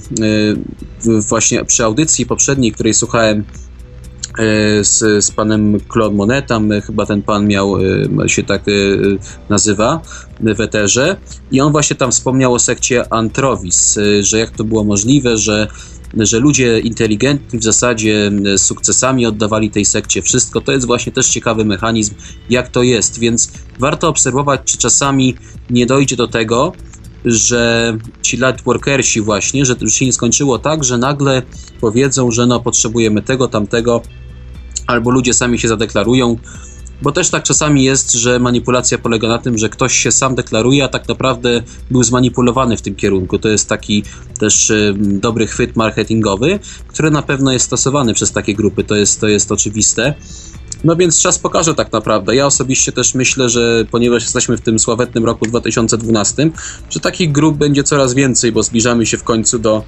[1.28, 3.44] właśnie przy audycji poprzedniej, której słuchałem
[4.82, 7.76] z, z panem Claude Monetam, chyba ten pan miał,
[8.24, 8.72] e, się tak e,
[9.48, 10.00] nazywa,
[10.40, 11.16] w eterze
[11.50, 15.68] i on właśnie tam wspomniał o sekcie Antrovis, że jak to było możliwe, że
[16.16, 20.60] że ludzie inteligentni w zasadzie z sukcesami oddawali tej sekcie wszystko.
[20.60, 22.14] To jest właśnie też ciekawy mechanizm,
[22.50, 25.34] jak to jest, więc warto obserwować, czy czasami
[25.70, 26.72] nie dojdzie do tego,
[27.24, 31.42] że ci lightworkersi właśnie, że już się nie skończyło tak, że nagle
[31.80, 34.02] powiedzą, że no potrzebujemy tego, tamtego,
[34.88, 36.36] albo ludzie sami się zadeklarują,
[37.02, 40.84] bo też tak czasami jest, że manipulacja polega na tym, że ktoś się sam deklaruje,
[40.84, 43.38] a tak naprawdę był zmanipulowany w tym kierunku.
[43.38, 44.02] To jest taki
[44.38, 46.58] też y, dobry chwyt marketingowy,
[46.88, 50.14] który na pewno jest stosowany przez takie grupy, to jest, to jest oczywiste.
[50.84, 52.36] No więc czas pokaże tak naprawdę.
[52.36, 56.50] Ja osobiście też myślę, że ponieważ jesteśmy w tym sławetnym roku 2012,
[56.90, 59.84] że takich grup będzie coraz więcej, bo zbliżamy się w końcu do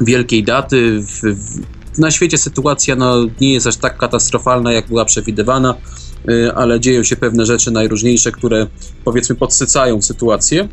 [0.00, 1.00] wielkiej daty.
[1.00, 5.74] W, w, na świecie sytuacja no, nie jest aż tak katastrofalna, jak była przewidywana,
[6.30, 8.66] y, ale dzieją się pewne rzeczy najróżniejsze, które
[9.04, 10.68] powiedzmy podsycają sytuację.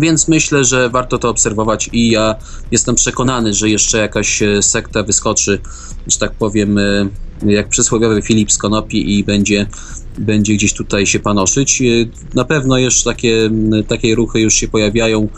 [0.00, 2.34] Więc myślę, że warto to obserwować i ja
[2.70, 5.58] jestem przekonany, że jeszcze jakaś e, sekta wyskoczy,
[6.06, 7.08] że tak powiem, e,
[7.46, 9.66] jak przysłowiowy Filip z Konopi i będzie,
[10.18, 11.82] będzie gdzieś tutaj się panoszyć.
[11.82, 11.84] E,
[12.34, 13.50] na pewno jeszcze takie,
[13.88, 15.28] takie ruchy już się pojawiają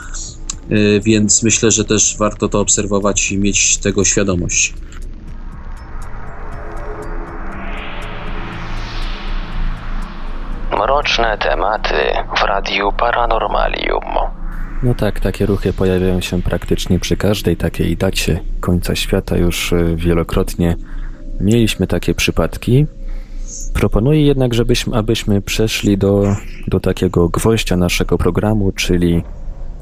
[1.02, 4.74] więc myślę, że też warto to obserwować i mieć tego świadomość.
[10.72, 11.94] Mroczne tematy
[12.36, 14.04] w Radiu Paranormalium.
[14.82, 19.36] No tak, takie ruchy pojawiają się praktycznie przy każdej takiej dacie końca świata.
[19.36, 20.76] Już y, wielokrotnie
[21.40, 22.86] mieliśmy takie przypadki.
[23.74, 26.36] Proponuję jednak, żebyśmy, abyśmy przeszli do,
[26.68, 29.22] do takiego gwoździa naszego programu, czyli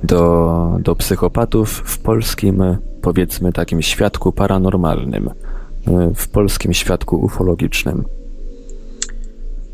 [0.05, 2.63] do, do psychopatów w polskim,
[3.03, 5.31] powiedzmy, takim świadku paranormalnym,
[6.15, 8.05] w polskim świadku ufologicznym.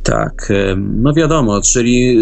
[0.02, 2.18] Tak, no wiadomo, czyli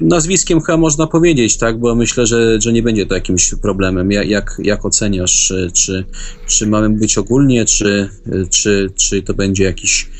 [0.00, 4.10] nazwiskiem chyba można powiedzieć, tak, bo myślę, że, że nie będzie to jakimś problemem.
[4.12, 6.04] Jak, jak oceniasz, czy,
[6.46, 8.08] czy mamy mówić ogólnie, czy,
[8.50, 10.10] czy, czy to będzie jakiś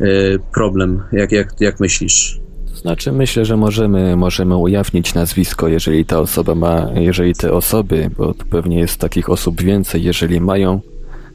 [0.00, 0.06] e,
[0.54, 1.02] problem?
[1.12, 2.39] Jak, jak, jak myślisz?
[2.80, 8.34] Znaczy, myślę, że możemy, możemy ujawnić nazwisko, jeżeli ta osoba ma, jeżeli te osoby, bo
[8.50, 10.80] pewnie jest takich osób więcej, jeżeli mają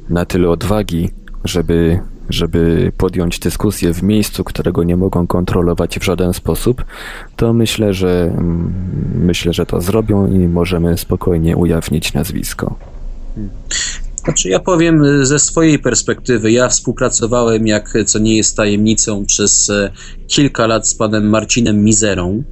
[0.09, 1.09] na tyle odwagi,
[1.43, 6.85] żeby żeby podjąć dyskusję w miejscu, którego nie mogą kontrolować w żaden sposób,
[7.35, 8.73] to myślę, że mm,
[9.15, 12.75] myślę, że to zrobią i możemy spokojnie ujawnić nazwisko.
[14.26, 16.51] Znaczy, ja powiem y, ze swojej perspektywy.
[16.51, 19.91] Ja współpracowałem, jak co nie jest tajemnicą, przez e,
[20.28, 22.43] kilka lat z panem Marcinem Mizerą,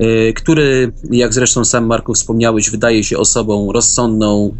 [0.00, 4.56] y, który, jak zresztą sam Marku wspomniałeś, wydaje się osobą rozsądną,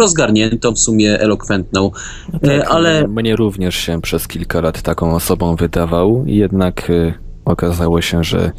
[0.00, 1.90] rozgarniętą, w sumie elokwentną,
[2.32, 3.08] no tak, e, ale...
[3.08, 7.14] Mnie również się przez kilka lat taką osobą wydawał, jednak e,
[7.44, 8.52] okazało się, że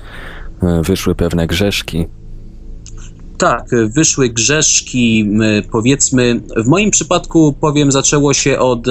[0.63, 2.05] e, wyszły pewne grzeszki.
[3.43, 5.29] Tak, wyszły grzeszki,
[5.71, 8.87] powiedzmy, w moim przypadku powiem, zaczęło się od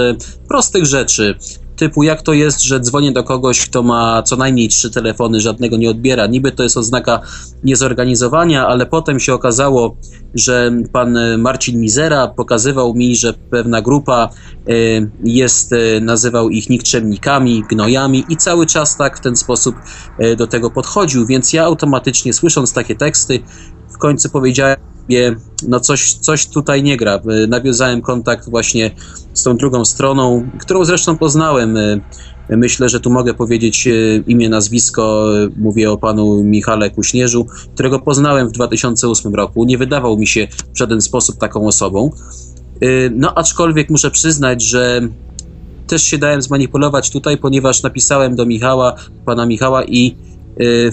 [0.48, 1.34] prostych rzeczy
[1.76, 5.76] typu jak to jest, że dzwonię do kogoś, kto ma co najmniej trzy telefony, żadnego
[5.76, 6.26] nie odbiera.
[6.26, 7.20] Niby to jest oznaka
[7.64, 9.96] niezorganizowania, ale potem się okazało,
[10.34, 14.28] że pan Marcin Mizera pokazywał mi, że pewna grupa
[14.68, 19.74] y, jest, nazywał ich nikczemnikami, gnojami i cały czas tak w ten sposób
[20.36, 23.40] do tego podchodził, więc ja automatycznie słysząc takie teksty
[23.95, 24.76] w końcu powiedziałem
[25.68, 27.20] no coś, coś tutaj nie gra.
[27.49, 28.90] Nawiązałem kontakt właśnie
[29.34, 31.78] z tą drugą stroną, którą zresztą poznałem.
[32.49, 33.90] Myślę, że tu mogę powiedzieć e,
[34.26, 35.24] imię, nazwisko.
[35.57, 39.64] Mówię o panu Michale Kuśnierzu, którego poznałem w 2008 roku.
[39.64, 42.11] Nie wydawał mi się w żaden sposób taką osobą.
[43.11, 45.01] No, aczkolwiek muszę przyznać, że
[45.86, 50.32] też się dałem zmanipulować tutaj, ponieważ napisałem do Michała, pana Michała i Y,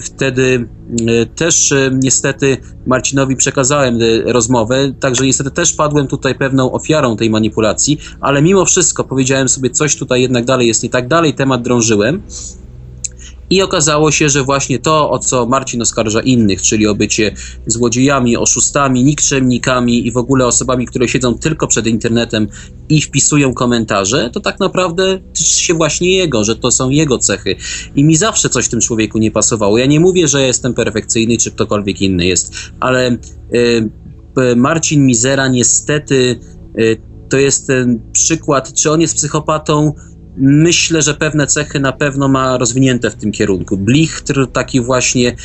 [0.00, 0.68] wtedy
[1.00, 2.56] y, też y, niestety
[2.86, 9.04] Marcinowi przekazałem rozmowę, także niestety też padłem tutaj pewną ofiarą tej manipulacji, ale mimo wszystko
[9.04, 12.22] powiedziałem sobie, coś tutaj jednak dalej jest nie tak, dalej temat drążyłem
[13.50, 17.34] i okazało się, że właśnie to, o co Marcin oskarża innych, czyli o bycie
[17.66, 22.48] złodziejami, oszustami, nikczemnikami i w ogóle osobami, które siedzą tylko przed internetem
[22.88, 27.56] i wpisują komentarze, to tak naprawdę tyczy się właśnie jego, że to są jego cechy.
[27.96, 29.78] I mi zawsze coś w tym człowieku nie pasowało.
[29.78, 33.16] Ja nie mówię, że jestem perfekcyjny, czy ktokolwiek inny jest, ale
[33.54, 33.90] y,
[34.56, 36.40] Marcin Mizera niestety
[36.78, 39.92] y, to jest ten przykład, czy on jest psychopatą,
[40.40, 43.76] Myślę, że pewne cechy na pewno ma rozwinięte w tym kierunku.
[43.76, 45.36] Blichtr taki właśnie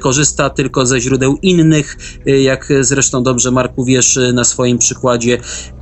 [0.00, 1.96] korzysta tylko ze źródeł innych,
[2.28, 5.38] y, jak zresztą dobrze Marku wiesz y, na swoim przykładzie,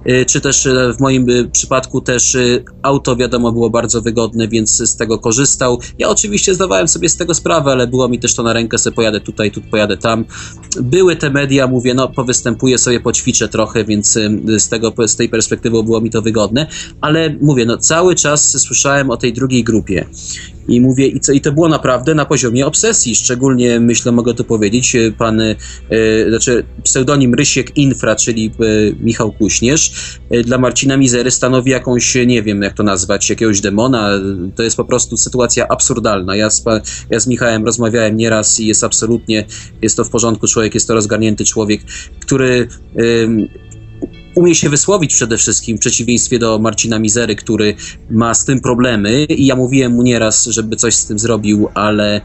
[0.08, 2.36] y, czy też w moim przypadku też
[2.82, 5.78] auto wiadomo było bardzo wygodne, więc z tego korzystał.
[5.98, 8.96] Ja oczywiście zdawałem sobie z tego sprawę, ale było mi też to na rękę, sobie
[8.96, 10.24] pojadę tutaj, tu pojadę tam.
[10.82, 14.18] Były te media, mówię, no powystępuję sobie, poćwiczę trochę, więc
[14.56, 16.66] z, tego, z tej perspektywy było mi to wygodne,
[17.00, 20.06] ale mówię, no cały czas słyszałem o tej drugiej grupie.
[20.68, 23.16] I mówię, i, co, i to było naprawdę na poziomie obsesji.
[23.16, 25.56] Szczególnie, myślę, mogę to powiedzieć, e, pan, e,
[26.28, 28.52] znaczy pseudonim Rysiek Infra, czyli e,
[29.04, 29.92] Michał Kuśnierz,
[30.30, 34.10] e, dla Marcina Mizery stanowi jakąś, nie wiem jak to nazwać, jakiegoś demona.
[34.56, 36.36] To jest po prostu sytuacja absurdalna.
[36.36, 36.64] Ja z,
[37.10, 39.44] ja z Michałem rozmawiałem nieraz i jest absolutnie,
[39.82, 41.80] jest to w porządku człowiek, jest to rozgarnięty człowiek,
[42.20, 42.68] który
[44.34, 47.74] umie się wysłowić przede wszystkim, w przeciwieństwie do Marcina Mizery, który
[48.10, 49.24] ma z tym problemy.
[49.24, 52.20] I ja mówiłem mu nieraz, żeby coś z tym zrobił, ale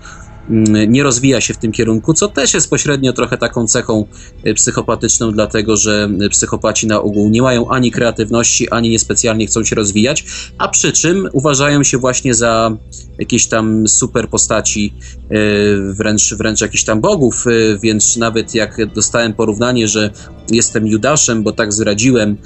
[0.87, 4.05] nie rozwija się w tym kierunku, co też jest pośrednio trochę taką cechą
[4.47, 9.63] y, psychopatyczną, dlatego że y, psychopaci na ogół nie mają ani kreatywności, ani niespecjalnie chcą
[9.63, 10.25] się rozwijać,
[10.57, 12.77] a przy czym uważają się właśnie za
[13.19, 14.93] jakieś tam super postaci,
[15.31, 17.45] y, wręcz, wręcz jakichś tam bogów,
[17.83, 20.09] więc nawet jak dostałem porównanie, że
[20.51, 22.37] jestem Judaszem, bo tak zradziłem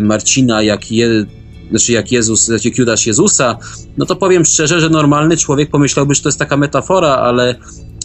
[0.00, 1.08] Marcina, jak je,
[1.70, 3.58] znaczy jak Jezus, jak Judasz Jezusa,
[3.96, 7.54] no to powiem szczerze, że normalny człowiek pomyślałby, że to jest taka metafora, ale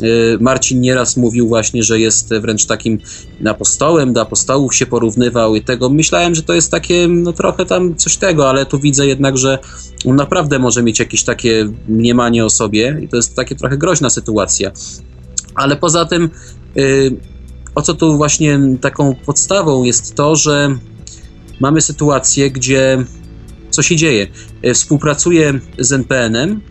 [0.03, 2.97] y, Marcin nieraz mówił właśnie, że jest wręcz takim
[3.45, 7.95] apostołem, do apostołów się porównywał i tego myślałem, że to jest takie, no trochę tam
[7.95, 9.59] coś tego, ale tu widzę jednak, że
[10.05, 14.09] on naprawdę może mieć jakieś takie mniemanie o sobie i to jest takie trochę groźna
[14.09, 14.71] sytuacja.
[15.55, 16.29] Ale poza tym,
[16.77, 17.17] y,
[17.75, 20.75] o co tu właśnie taką podstawą jest to, że
[21.59, 23.05] mamy sytuację, gdzie
[23.71, 24.27] co się dzieje?
[24.61, 26.61] E, współpracuje z NPN-em,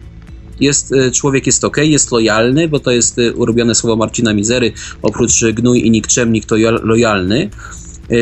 [0.61, 4.73] jest, e, człowiek jest ok, jest lojalny, bo to jest e, urobione słowo Marcina Mizery,
[5.03, 7.51] oprócz gnój i nikczemnik to lojalny.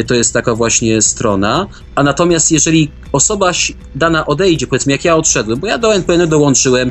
[0.07, 3.51] to jest taka właśnie strona, a natomiast jeżeli osoba
[3.95, 6.91] dana odejdzie, powiedzmy jak ja odszedłem, bo ja do NPN dołączyłem,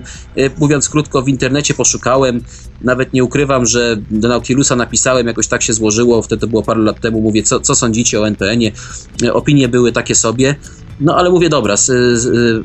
[0.58, 2.42] mówiąc krótko, w internecie poszukałem,
[2.82, 6.82] nawet nie ukrywam, że do Nautilusa napisałem, jakoś tak się złożyło, wtedy to było parę
[6.82, 8.72] lat temu, mówię, co, co sądzicie o NPN-ie,
[9.34, 10.56] opinie były takie sobie,
[11.00, 11.76] no ale mówię, dobra,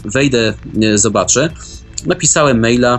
[0.05, 0.55] wejdę,
[0.95, 1.51] zobaczę.
[2.07, 2.99] Napisałem maila,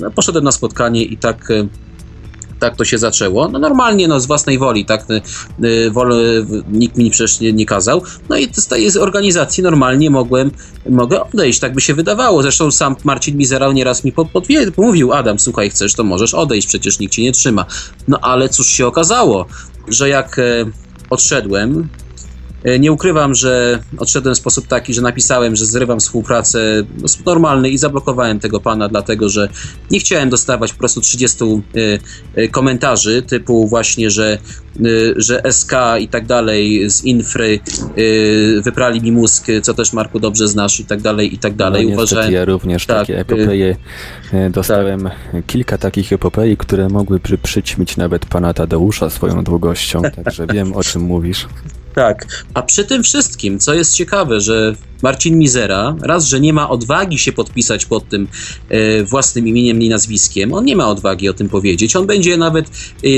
[0.00, 1.48] no, poszedłem na spotkanie i tak
[2.62, 3.48] tak to się zaczęło.
[3.48, 5.06] No normalnie, no z własnej woli, tak,
[5.90, 6.14] wol,
[6.72, 8.02] nikt mi przecież nie, nie kazał.
[8.28, 10.50] No i z tej organizacji normalnie mogłem,
[10.90, 12.42] mogę odejść, tak by się wydawało.
[12.42, 16.98] Zresztą sam Marcin Mizerał nieraz mi podwie, mówił, Adam, słuchaj, chcesz, to możesz odejść, przecież
[16.98, 17.66] nikt cię nie trzyma.
[18.08, 19.46] No ale cóż się okazało,
[19.88, 20.40] że jak
[21.10, 22.01] odszedłem, E,
[22.78, 27.78] nie ukrywam, że odszedłem w sposób taki, że napisałem, że zrywam współpracę sposób normalny i
[27.78, 29.48] zablokowałem tego pana, dlatego że
[29.90, 31.48] nie chciałem dostawać po prostu 30 e,
[32.34, 34.38] e, komentarzy typu właśnie, że,
[35.16, 37.60] że SK i tak dalej z infry
[38.64, 41.86] wyprali mi mózg, co też Marku dobrze znasz i tak dalej, i tak dalej.
[41.86, 43.76] No, Uważałem, ja również tak, takie epopeje
[44.50, 45.46] dostałem tak.
[45.46, 51.02] kilka takich epopei, które mogły przyćmić nawet pana Tadeusza swoją długością, także wiem o czym
[51.02, 51.46] mówisz.
[51.94, 56.70] Tak, a przy tym wszystkim, co jest ciekawe, że Marcin Mizera, raz, że nie ma
[56.70, 58.28] odwagi się podpisać pod tym
[58.68, 62.66] e, własnym imieniem i nazwiskiem, on nie ma odwagi o tym powiedzieć, on będzie nawet
[62.66, 63.08] e,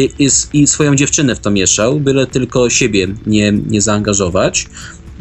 [0.53, 4.67] i swoją dziewczynę w to mieszał, byle tylko siebie nie, nie zaangażować.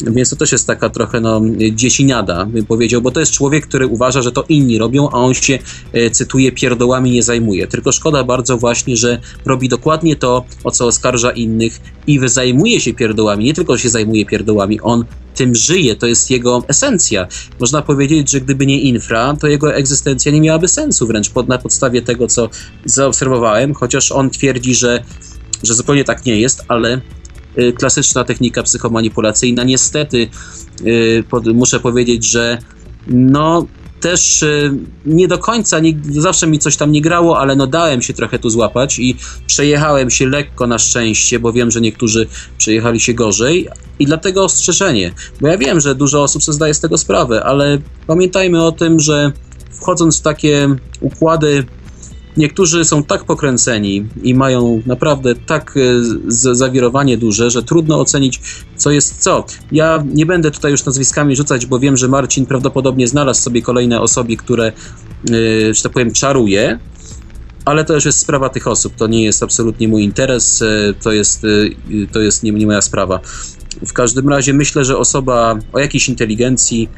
[0.04, 1.42] Więc to też jest taka trochę no,
[1.72, 5.34] dziesiniada, bym powiedział, bo to jest człowiek, który uważa, że to inni robią, a on
[5.34, 5.60] się,
[5.94, 7.68] e, cytuję, pierdołami nie zajmuje.
[7.68, 12.94] Tylko szkoda bardzo właśnie, że robi dokładnie to, o co oskarża innych i zajmuje się
[12.94, 13.46] pierdołami.
[13.46, 17.28] Nie tylko się zajmuje pierdołami, on tym żyje, to jest jego esencja.
[17.60, 21.58] Można powiedzieć, że gdyby nie infra, to jego egzystencja nie miałaby sensu wręcz pod, na
[21.58, 22.50] podstawie tego, co
[22.86, 25.04] zaobserwowałem, chociaż on twierdzi, że,
[25.64, 27.02] że zupełnie tak nie jest, ale
[27.78, 29.64] klasyczna technika psychomanipulacyjna.
[29.64, 30.28] Niestety
[30.82, 31.24] y,
[31.54, 32.58] muszę powiedzieć, że
[33.08, 33.68] no
[34.04, 34.74] też y,
[35.06, 38.40] nie do końca, nie, zawsze mi coś tam nie grało, ale no dałem się trochę
[38.40, 42.28] tu złapać i przejechałem się lekko na szczęście, bo wiem, że niektórzy
[42.58, 46.80] przejechali się gorzej i dlatego ostrzeżenie, bo ja wiem, że dużo osób sobie zdaje z
[46.80, 49.32] tego sprawę, ale pamiętajmy o tym, że
[49.72, 51.66] wchodząc w takie układy
[52.38, 55.82] Niektórzy są tak pokręceni i mają naprawdę tak e,
[56.56, 58.42] zawirowanie duże, że trudno ocenić,
[58.76, 59.46] co jest co.
[59.72, 64.02] Ja nie będę tutaj już nazwiskami rzucać, bo wiem, że Marcin prawdopodobnie znalazł sobie kolejne
[64.02, 66.80] osoby, które, e, że tak powiem, czaruje,
[67.66, 68.96] ale to już jest sprawa tych osób.
[68.96, 71.42] To nie jest absolutnie mój interes, e, to jest,
[72.12, 73.20] to jest nie, nie moja sprawa.
[73.86, 76.90] W każdym razie myślę, że osoba o jakiejś inteligencji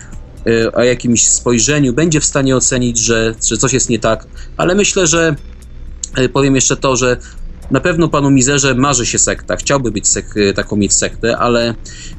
[0.73, 4.27] o jakimś spojrzeniu będzie w stanie ocenić, że, że coś jest nie tak,
[4.57, 5.35] ale myślę, że
[6.19, 7.17] y, powiem jeszcze to, że
[7.71, 11.75] na pewno panu Mizerze marzy się sekta, chciałby być sek y, taką mieć sektę, ale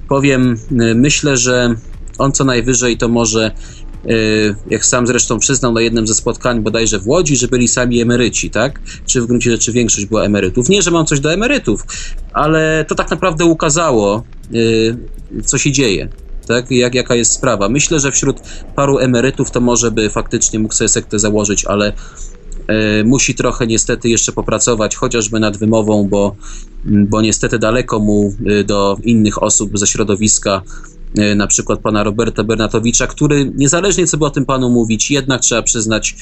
[0.09, 0.59] powiem,
[0.95, 1.75] myślę, że
[2.19, 3.51] on co najwyżej to może,
[4.71, 8.51] jak sam zresztą przyznał na jednym ze spotkań bodajże w Łodzi, że byli sami emeryci,
[8.51, 8.81] tak?
[9.07, 10.69] Czy w gruncie rzeczy większość była emerytów.
[10.69, 11.83] Nie, że mam coś do emerytów,
[12.33, 14.25] ale to tak naprawdę ukazało,
[15.45, 16.09] co się dzieje
[16.47, 16.71] tak?
[16.71, 17.69] Jak, jaka jest sprawa.
[17.69, 18.41] Myślę, że wśród
[18.75, 21.93] paru emerytów to może by faktycznie mógł sobie sektę założyć, ale
[22.67, 26.37] e, musi trochę niestety jeszcze popracować, chociażby nad wymową, bo,
[26.85, 30.63] bo niestety daleko mu e, do innych osób ze środowiska,
[31.19, 35.41] e, na przykład pana Roberta Bernatowicza, który niezależnie co by o tym panu mówić, jednak
[35.41, 36.17] trzeba przyznać,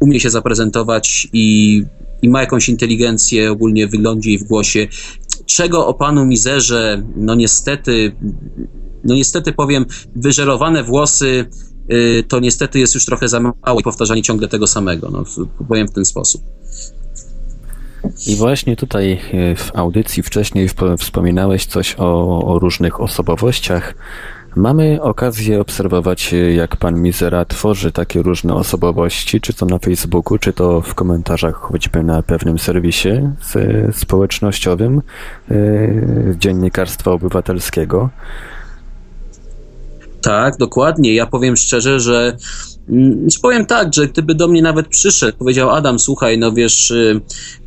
[0.00, 1.82] umie się zaprezentować i,
[2.22, 4.88] i ma jakąś inteligencję ogólnie w wyglądzie i w głosie,
[5.46, 8.12] czego o panu Mizerze, no niestety
[9.06, 9.86] no niestety powiem,
[10.16, 11.46] wyżerowane włosy
[11.92, 15.10] y, to niestety jest już trochę za mało i powtarzanie ciągle tego samego.
[15.10, 15.24] No,
[15.68, 16.42] powiem w ten sposób.
[18.26, 23.94] I właśnie tutaj y, w audycji wcześniej wspominałeś coś o, o, różnych osobowościach.
[24.56, 30.38] Mamy okazję obserwować, y, jak pan Mizera tworzy takie różne osobowości, czy to na Facebooku,
[30.38, 33.08] czy to w komentarzach choćby na pewnym serwisie
[33.92, 35.02] społecznościowym
[36.38, 38.10] Dziennikarstwa Obywatelskiego.
[40.26, 41.14] Tak, dokładnie.
[41.14, 42.36] Ja powiem szczerze, że
[42.88, 47.20] mm, powiem tak, że gdyby do mnie nawet przyszedł, powiedział Adam, słuchaj, no wiesz, y,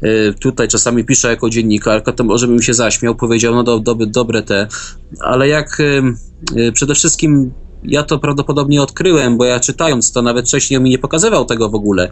[0.04, 3.96] y, tutaj czasami piszę jako dziennikarka, to może bym się zaśmiał, powiedział, no do, do,
[3.96, 4.68] dobre te,
[5.20, 7.52] ale jak y, przede wszystkim
[7.84, 11.76] ja to prawdopodobnie odkryłem, bo ja czytając to nawet wcześniej mi nie pokazywał tego w
[11.76, 12.10] ogóle,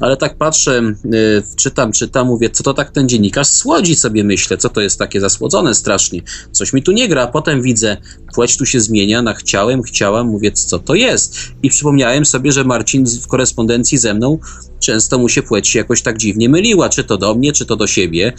[0.00, 0.82] ale tak patrzę,
[1.14, 4.98] y, czytam, czytam, mówię, co to tak ten dziennikarz słodzi sobie myślę, co to jest
[4.98, 7.96] takie zasłodzone strasznie, coś mi tu nie gra, potem widzę,
[8.34, 11.38] płeć tu się zmienia, na chciałem, chciałam, mówię, co to jest?
[11.62, 14.38] I przypomniałem sobie, że Marcin w korespondencji ze mną
[14.80, 17.86] często mu się płeć jakoś tak dziwnie myliła, czy to do mnie, czy to do
[17.86, 18.32] siebie.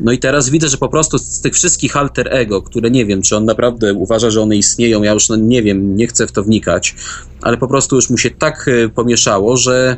[0.00, 3.22] No i teraz widzę, że po prostu z tych wszystkich alter ego, które nie wiem,
[3.22, 6.32] czy on naprawdę uważa, że one istnieją, ja już no, nie wiem, nie chcę w
[6.32, 6.94] to wnikać,
[7.42, 9.96] ale po prostu już mu się tak y, pomieszało, że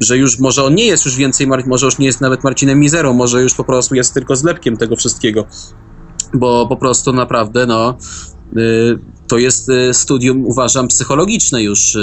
[0.00, 3.12] że już może on nie jest już więcej, może już nie jest nawet Marcinem Mizerą,
[3.12, 5.44] może już po prostu jest tylko zlepkiem tego wszystkiego,
[6.34, 7.98] bo po prostu naprawdę, no,
[8.56, 11.98] y, to jest y, studium, uważam, psychologiczne już,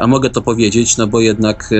[0.00, 1.70] a mogę to powiedzieć, no bo jednak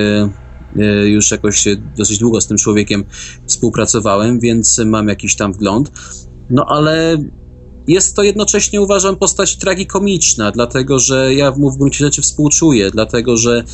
[1.05, 1.65] już jakoś
[1.97, 3.05] dosyć długo z tym człowiekiem
[3.47, 5.93] współpracowałem, więc mam jakiś tam wgląd.
[6.51, 7.17] No ale
[7.89, 13.37] jest to jednocześnie, uważam, postać tragikomiczna, dlatego że ja mu w gruncie rzeczy współczuję, dlatego
[13.37, 13.65] że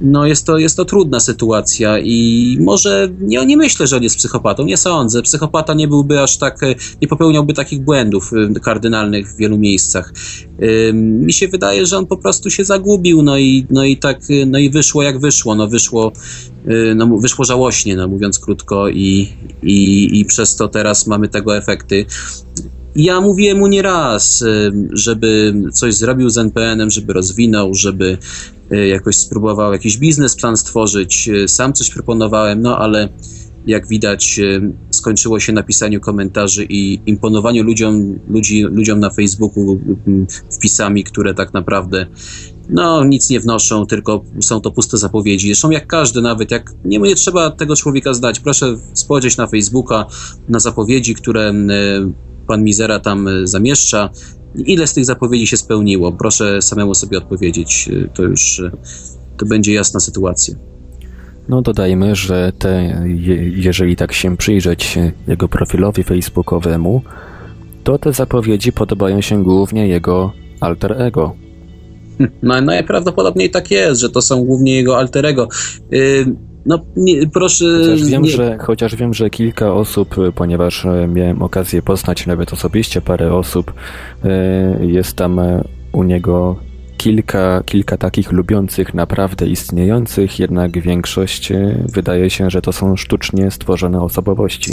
[0.00, 4.16] no jest to, jest to trudna sytuacja i może nie, nie myślę, że on jest
[4.16, 5.22] psychopatą, nie sądzę.
[5.22, 6.60] Psychopata nie byłby aż tak,
[7.02, 10.12] nie popełniałby takich błędów y, kardynalnych w wielu miejscach.
[10.92, 14.46] Mi się wydaje, że on po prostu się zagubił, no i, no i tak, y,
[14.46, 16.12] no i wyszło jak wyszło, no wyszło,
[16.96, 19.28] no wyszło żałośnie, no mówiąc krótko i,
[19.62, 22.06] i, i przez to teraz mamy tego efekty.
[22.96, 24.44] Ja mówiłem mu nie raz,
[24.92, 31.28] żeby coś zrobił z NPN-em, żeby rozwinął, żeby e, jakoś spróbował jakiś biznesplan stworzyć.
[31.28, 33.08] E, sam coś proponowałem, no ale
[33.66, 39.80] jak widać, e, skończyło się napisaniu komentarzy i imponowaniu ludziom, ludzi, ludziom na Facebooku
[40.50, 42.06] wpisami, które tak naprawdę
[42.68, 45.46] no, nic nie wnoszą, tylko są to puste zapowiedzi.
[45.46, 48.40] Zresztą jak każdy, nawet jak nie, nie trzeba tego człowieka zdać.
[48.40, 50.06] Proszę spojrzeć na Facebooka,
[50.48, 51.52] na zapowiedzi, które
[52.46, 54.10] pan Mizera tam e, zamieszcza.
[54.54, 56.12] Ile z tych zapowiedzi się spełniło?
[56.12, 57.88] Proszę samemu sobie odpowiedzieć.
[57.92, 58.70] E, to już e,
[59.36, 60.54] to będzie jasna sytuacja.
[61.48, 63.04] No dodajmy, że te,
[63.56, 64.98] jeżeli tak się przyjrzeć
[65.28, 67.02] jego profilowi facebookowemu,
[67.84, 71.36] to te zapowiedzi podobają się głównie jego alter ego.
[72.42, 75.48] No, najprawdopodobniej tak jest, że to są głównie jego alter ego.
[75.90, 76.26] Yy,
[76.66, 77.64] no, nie, proszę.
[77.64, 78.30] Chociaż wiem, nie...
[78.30, 83.72] że, chociaż wiem, że kilka osób, ponieważ e, miałem okazję poznać nawet osobiście parę osób,
[84.24, 86.56] e, jest tam e, u niego
[86.96, 91.52] kilka, kilka takich lubiących, naprawdę istniejących, jednak większość
[91.92, 94.72] wydaje się, że to są sztucznie stworzone osobowości.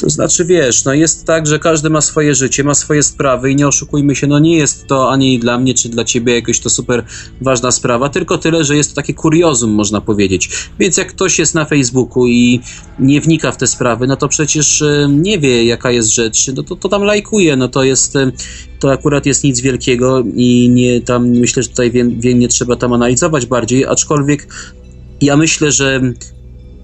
[0.00, 3.56] To znaczy, wiesz, no jest tak, że każdy ma swoje życie, ma swoje sprawy i
[3.56, 6.70] nie oszukujmy się, no nie jest to ani dla mnie, czy dla ciebie jakoś to
[6.70, 7.04] super
[7.40, 10.68] ważna sprawa, tylko tyle, że jest to takie kuriozum, można powiedzieć.
[10.78, 12.60] Więc jak ktoś jest na Facebooku i
[12.98, 16.62] nie wnika w te sprawy, no to przecież e, nie wie, jaka jest rzecz, no
[16.62, 18.32] to, to tam lajkuje, no to jest, e,
[18.80, 22.76] to akurat jest nic wielkiego i nie tam, myślę, że tutaj wie, wie, nie trzeba
[22.76, 24.48] tam analizować bardziej, aczkolwiek
[25.20, 26.00] ja myślę, że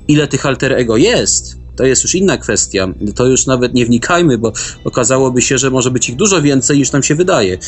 [0.08, 2.88] ile tych alter ego jest, to jest już inna kwestia.
[3.14, 4.52] To już nawet nie wnikajmy, bo
[4.84, 7.58] okazałoby się, że może być ich dużo więcej niż nam się wydaje.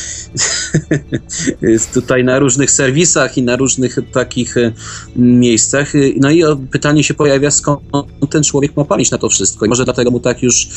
[1.93, 4.71] tutaj na różnych serwisach i na różnych takich e,
[5.15, 5.93] miejscach.
[6.17, 7.81] No i pytanie się pojawia, skąd
[8.29, 9.65] ten człowiek ma palić na to wszystko.
[9.65, 10.67] I może dlatego mu tak już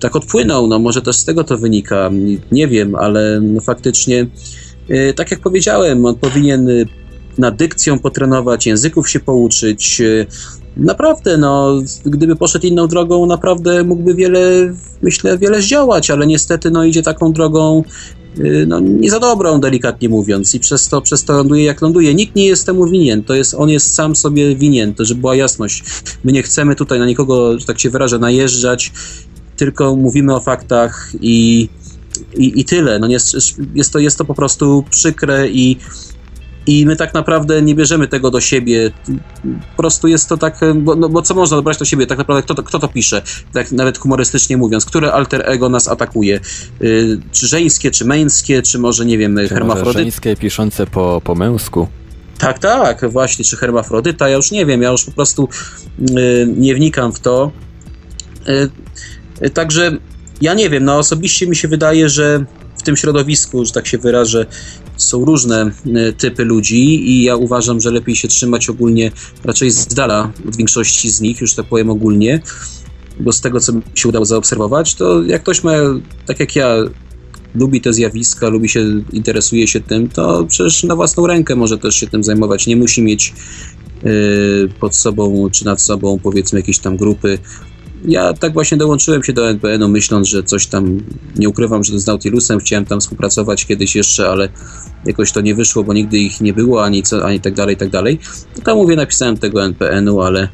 [0.00, 2.10] tak odpłynął, no może też z tego to wynika.
[2.52, 4.26] Nie wiem, ale no faktycznie
[4.88, 6.68] e, tak jak powiedziałem, on powinien
[7.38, 10.26] nad dykcją potrenować, języków się pouczyć, e,
[10.76, 16.84] naprawdę, no, gdyby poszedł inną drogą, naprawdę mógłby wiele, myślę, wiele zdziałać, ale niestety, no,
[16.84, 17.84] idzie taką drogą,
[18.38, 22.14] y, no, nie za dobrą, delikatnie mówiąc, i przez to, przez to ląduje jak ląduje.
[22.14, 25.36] Nikt nie jest temu winien, to jest, on jest sam sobie winien, to żeby była
[25.36, 25.84] jasność.
[26.24, 28.92] My nie chcemy tutaj na nikogo, że tak się wyrażę, najeżdżać,
[29.56, 31.68] tylko mówimy o faktach i,
[32.36, 32.98] i, i tyle.
[32.98, 33.36] No, jest,
[33.74, 35.76] jest, to, jest to po prostu przykre i
[36.66, 38.90] i my tak naprawdę nie bierzemy tego do siebie.
[39.76, 42.06] Po prostu jest to tak, bo, no, bo co można dobrać do siebie?
[42.06, 43.22] Tak naprawdę kto to, kto to pisze?
[43.52, 46.40] Tak nawet humorystycznie mówiąc, które alter ego nas atakuje?
[46.80, 49.98] Yy, czy żeńskie, czy męskie, czy może, nie wiem, hermafrodyty?
[49.98, 51.88] żeńskie piszące po, po męsku.
[52.38, 55.48] Tak, tak, właśnie, czy hermafrodyta, ja już nie wiem, ja już po prostu
[55.98, 57.50] yy, nie wnikam w to.
[59.40, 59.98] Yy, także
[60.40, 62.44] ja nie wiem, no osobiście mi się wydaje, że
[62.76, 64.46] w tym środowisku, że tak się wyrażę,
[64.96, 69.12] są różne e, typy ludzi i ja uważam, że lepiej się trzymać ogólnie
[69.44, 72.42] raczej z dala od większości z nich, już tak powiem ogólnie,
[73.20, 75.72] bo z tego, co mi się udało zaobserwować, to jak ktoś ma,
[76.26, 76.76] tak jak ja,
[77.54, 81.96] lubi te zjawiska, lubi się, interesuje się tym, to przecież na własną rękę może też
[81.96, 82.66] się tym zajmować.
[82.66, 83.34] Nie musi mieć
[84.02, 87.38] yy, pod sobą czy nad sobą powiedzmy jakieś tam grupy
[88.04, 91.00] ja tak właśnie dołączyłem się do NPN-u, myśląc, że coś tam,
[91.36, 94.48] nie ukrywam, że z Nautilusem chciałem tam współpracować kiedyś jeszcze, ale
[95.04, 97.90] jakoś to nie wyszło, bo nigdy ich nie było, ani, co, ani tak dalej, tak
[97.90, 98.18] dalej.
[98.64, 100.48] Tam mówię, napisałem tego NPN-u, ale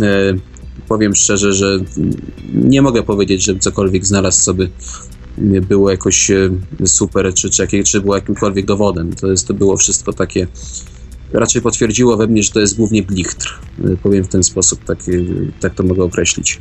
[0.00, 0.34] e,
[0.88, 1.78] powiem szczerze, że
[2.54, 4.70] nie mogę powiedzieć, że cokolwiek znalazł, by
[5.68, 6.50] było jakoś e,
[6.84, 9.12] super, czy, czy, czy było jakimkolwiek dowodem.
[9.12, 10.46] To, jest, to było wszystko takie
[11.32, 13.58] raczej potwierdziło we mnie, że to jest głównie blichtr.
[13.84, 15.12] E, powiem w ten sposób, tak, e,
[15.60, 16.58] tak to mogę określić.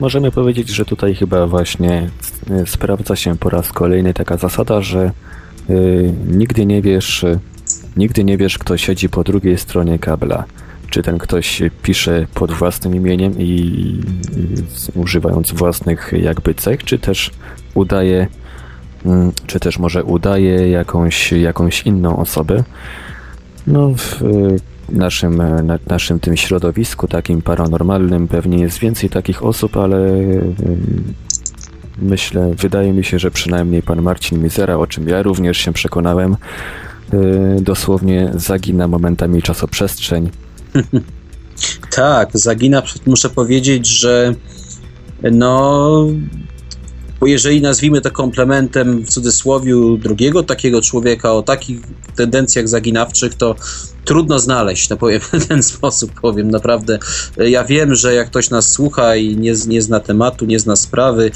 [0.00, 2.10] Możemy powiedzieć, że tutaj chyba właśnie
[2.66, 5.12] sprawdza się po raz kolejny taka zasada, że
[5.70, 7.24] y, nigdy nie wiesz,
[7.96, 10.44] nigdy nie wiesz, kto siedzi po drugiej stronie kabla.
[10.90, 14.00] Czy ten ktoś pisze pod własnym imieniem i, i
[14.94, 17.30] używając własnych jakby cech, czy też
[17.74, 18.28] udaje,
[19.04, 22.64] mm, czy też może udaje jakąś, jakąś inną osobę.
[23.66, 24.20] No, w
[24.88, 25.36] naszym,
[25.66, 31.14] na, naszym tym środowisku takim paranormalnym pewnie jest więcej takich osób, ale mm,
[31.98, 36.36] myślę, wydaje mi się, że przynajmniej pan Marcin Mizera, o czym ja również się przekonałem,
[37.14, 40.30] y, dosłownie zagina momentami czasoprzestrzeń.
[41.96, 44.34] tak, zagina, muszę powiedzieć, że
[45.32, 46.06] no
[47.20, 51.80] bo jeżeli nazwijmy to komplementem w cudzysłowie drugiego takiego człowieka o takich
[52.16, 53.54] tendencjach zaginawczych, to
[54.04, 56.98] trudno znaleźć, no powiem w ten sposób, powiem naprawdę.
[57.36, 61.30] Ja wiem, że jak ktoś nas słucha i nie, nie zna tematu, nie zna sprawy,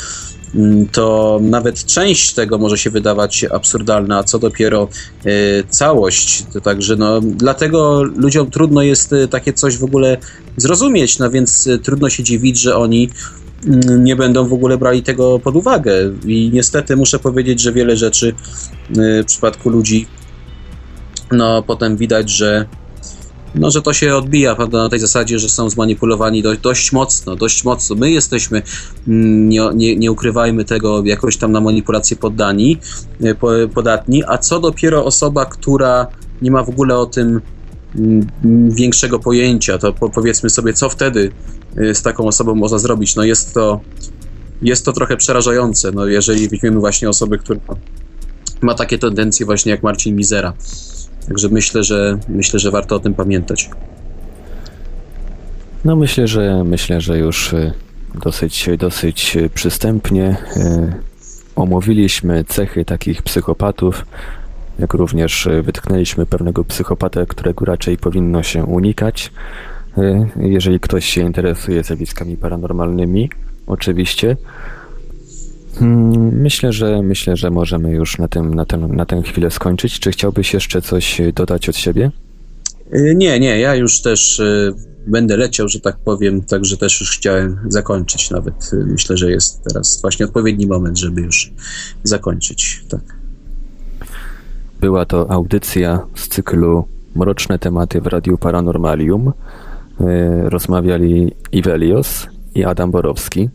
[0.55, 4.89] mm, to nawet część tego może się wydawać absurdalna, a co dopiero
[5.27, 6.45] y, całość.
[6.53, 10.17] To także no, dlatego ludziom trudno jest y, takie coś w ogóle
[10.57, 13.11] zrozumieć, no więc trudno się dziwić, że oni
[13.99, 15.93] nie będą w ogóle brali tego pod uwagę.
[16.27, 20.07] I niestety muszę powiedzieć, że wiele rzeczy y, w przypadku ludzi,
[21.33, 22.67] no potem widać, że
[23.55, 27.37] no, że to się odbija prawda, na tej zasadzie, że są zmanipulowani dość, dość mocno,
[27.37, 27.97] dość mocno.
[27.97, 28.63] My jesteśmy,
[29.09, 32.79] mm, nie, nie, nie ukrywajmy tego, jakoś tam na manipulację poddani,
[33.25, 36.07] y, podatni, a co dopiero osoba, która
[36.43, 37.41] nie ma w ogóle o tym
[37.97, 38.27] mm,
[38.71, 41.33] większego pojęcia, to powiedzmy sobie, co wtedy
[41.77, 43.17] z taką osobą można zrobić.
[43.17, 43.81] No jest to,
[44.63, 47.61] jest to trochę przerażające, no jeżeli weźmiemy właśnie osobę, która
[48.61, 50.53] ma takie tendencje właśnie jak Marcin Mizera.
[51.29, 53.71] Także myślę, że myślę, że warto o tym pamiętać.
[55.85, 57.73] No myślę, że myślę, że już y,
[58.25, 60.93] dosyć, dosyć przystępnie y,
[61.57, 64.07] omówiliśmy cechy takich psychopatów,
[64.79, 69.33] jak również wytknęliśmy pewnego psychopatę, którego raczej powinno się unikać.
[70.01, 73.31] Y, jeżeli ktoś się interesuje zjawiskami paranormalnymi,
[73.67, 74.37] oczywiście.
[75.79, 80.01] Hmm, myślę, że myślę, że możemy już na, tym, na, ten, na tę chwilę skończyć.
[80.01, 82.11] Czy chciałbyś jeszcze coś dodać od siebie?
[82.95, 84.75] Y, nie, nie, ja już też y,
[85.07, 88.71] będę leciał, że tak powiem, także też już chciałem zakończyć nawet.
[88.87, 91.53] Myślę, że jest teraz właśnie odpowiedni moment, żeby już
[92.05, 92.85] zakończyć.
[92.89, 93.01] Tak.
[94.81, 99.33] Była to audycja z cyklu Mroczne tematy w Radiu Paranormalium.
[100.01, 103.49] E, rozmawiali Iwelios i Adam Borowski.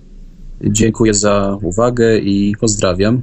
[0.63, 3.21] Dziękuję za uwagę i pozdrawiam.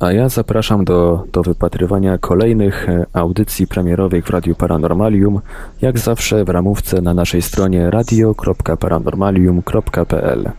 [0.00, 5.40] A ja zapraszam do, do wypatrywania kolejnych e, audycji premierowych w Radiu Paranormalium,
[5.82, 10.50] jak zawsze w ramówce na naszej stronie radio.paranormalium.pl.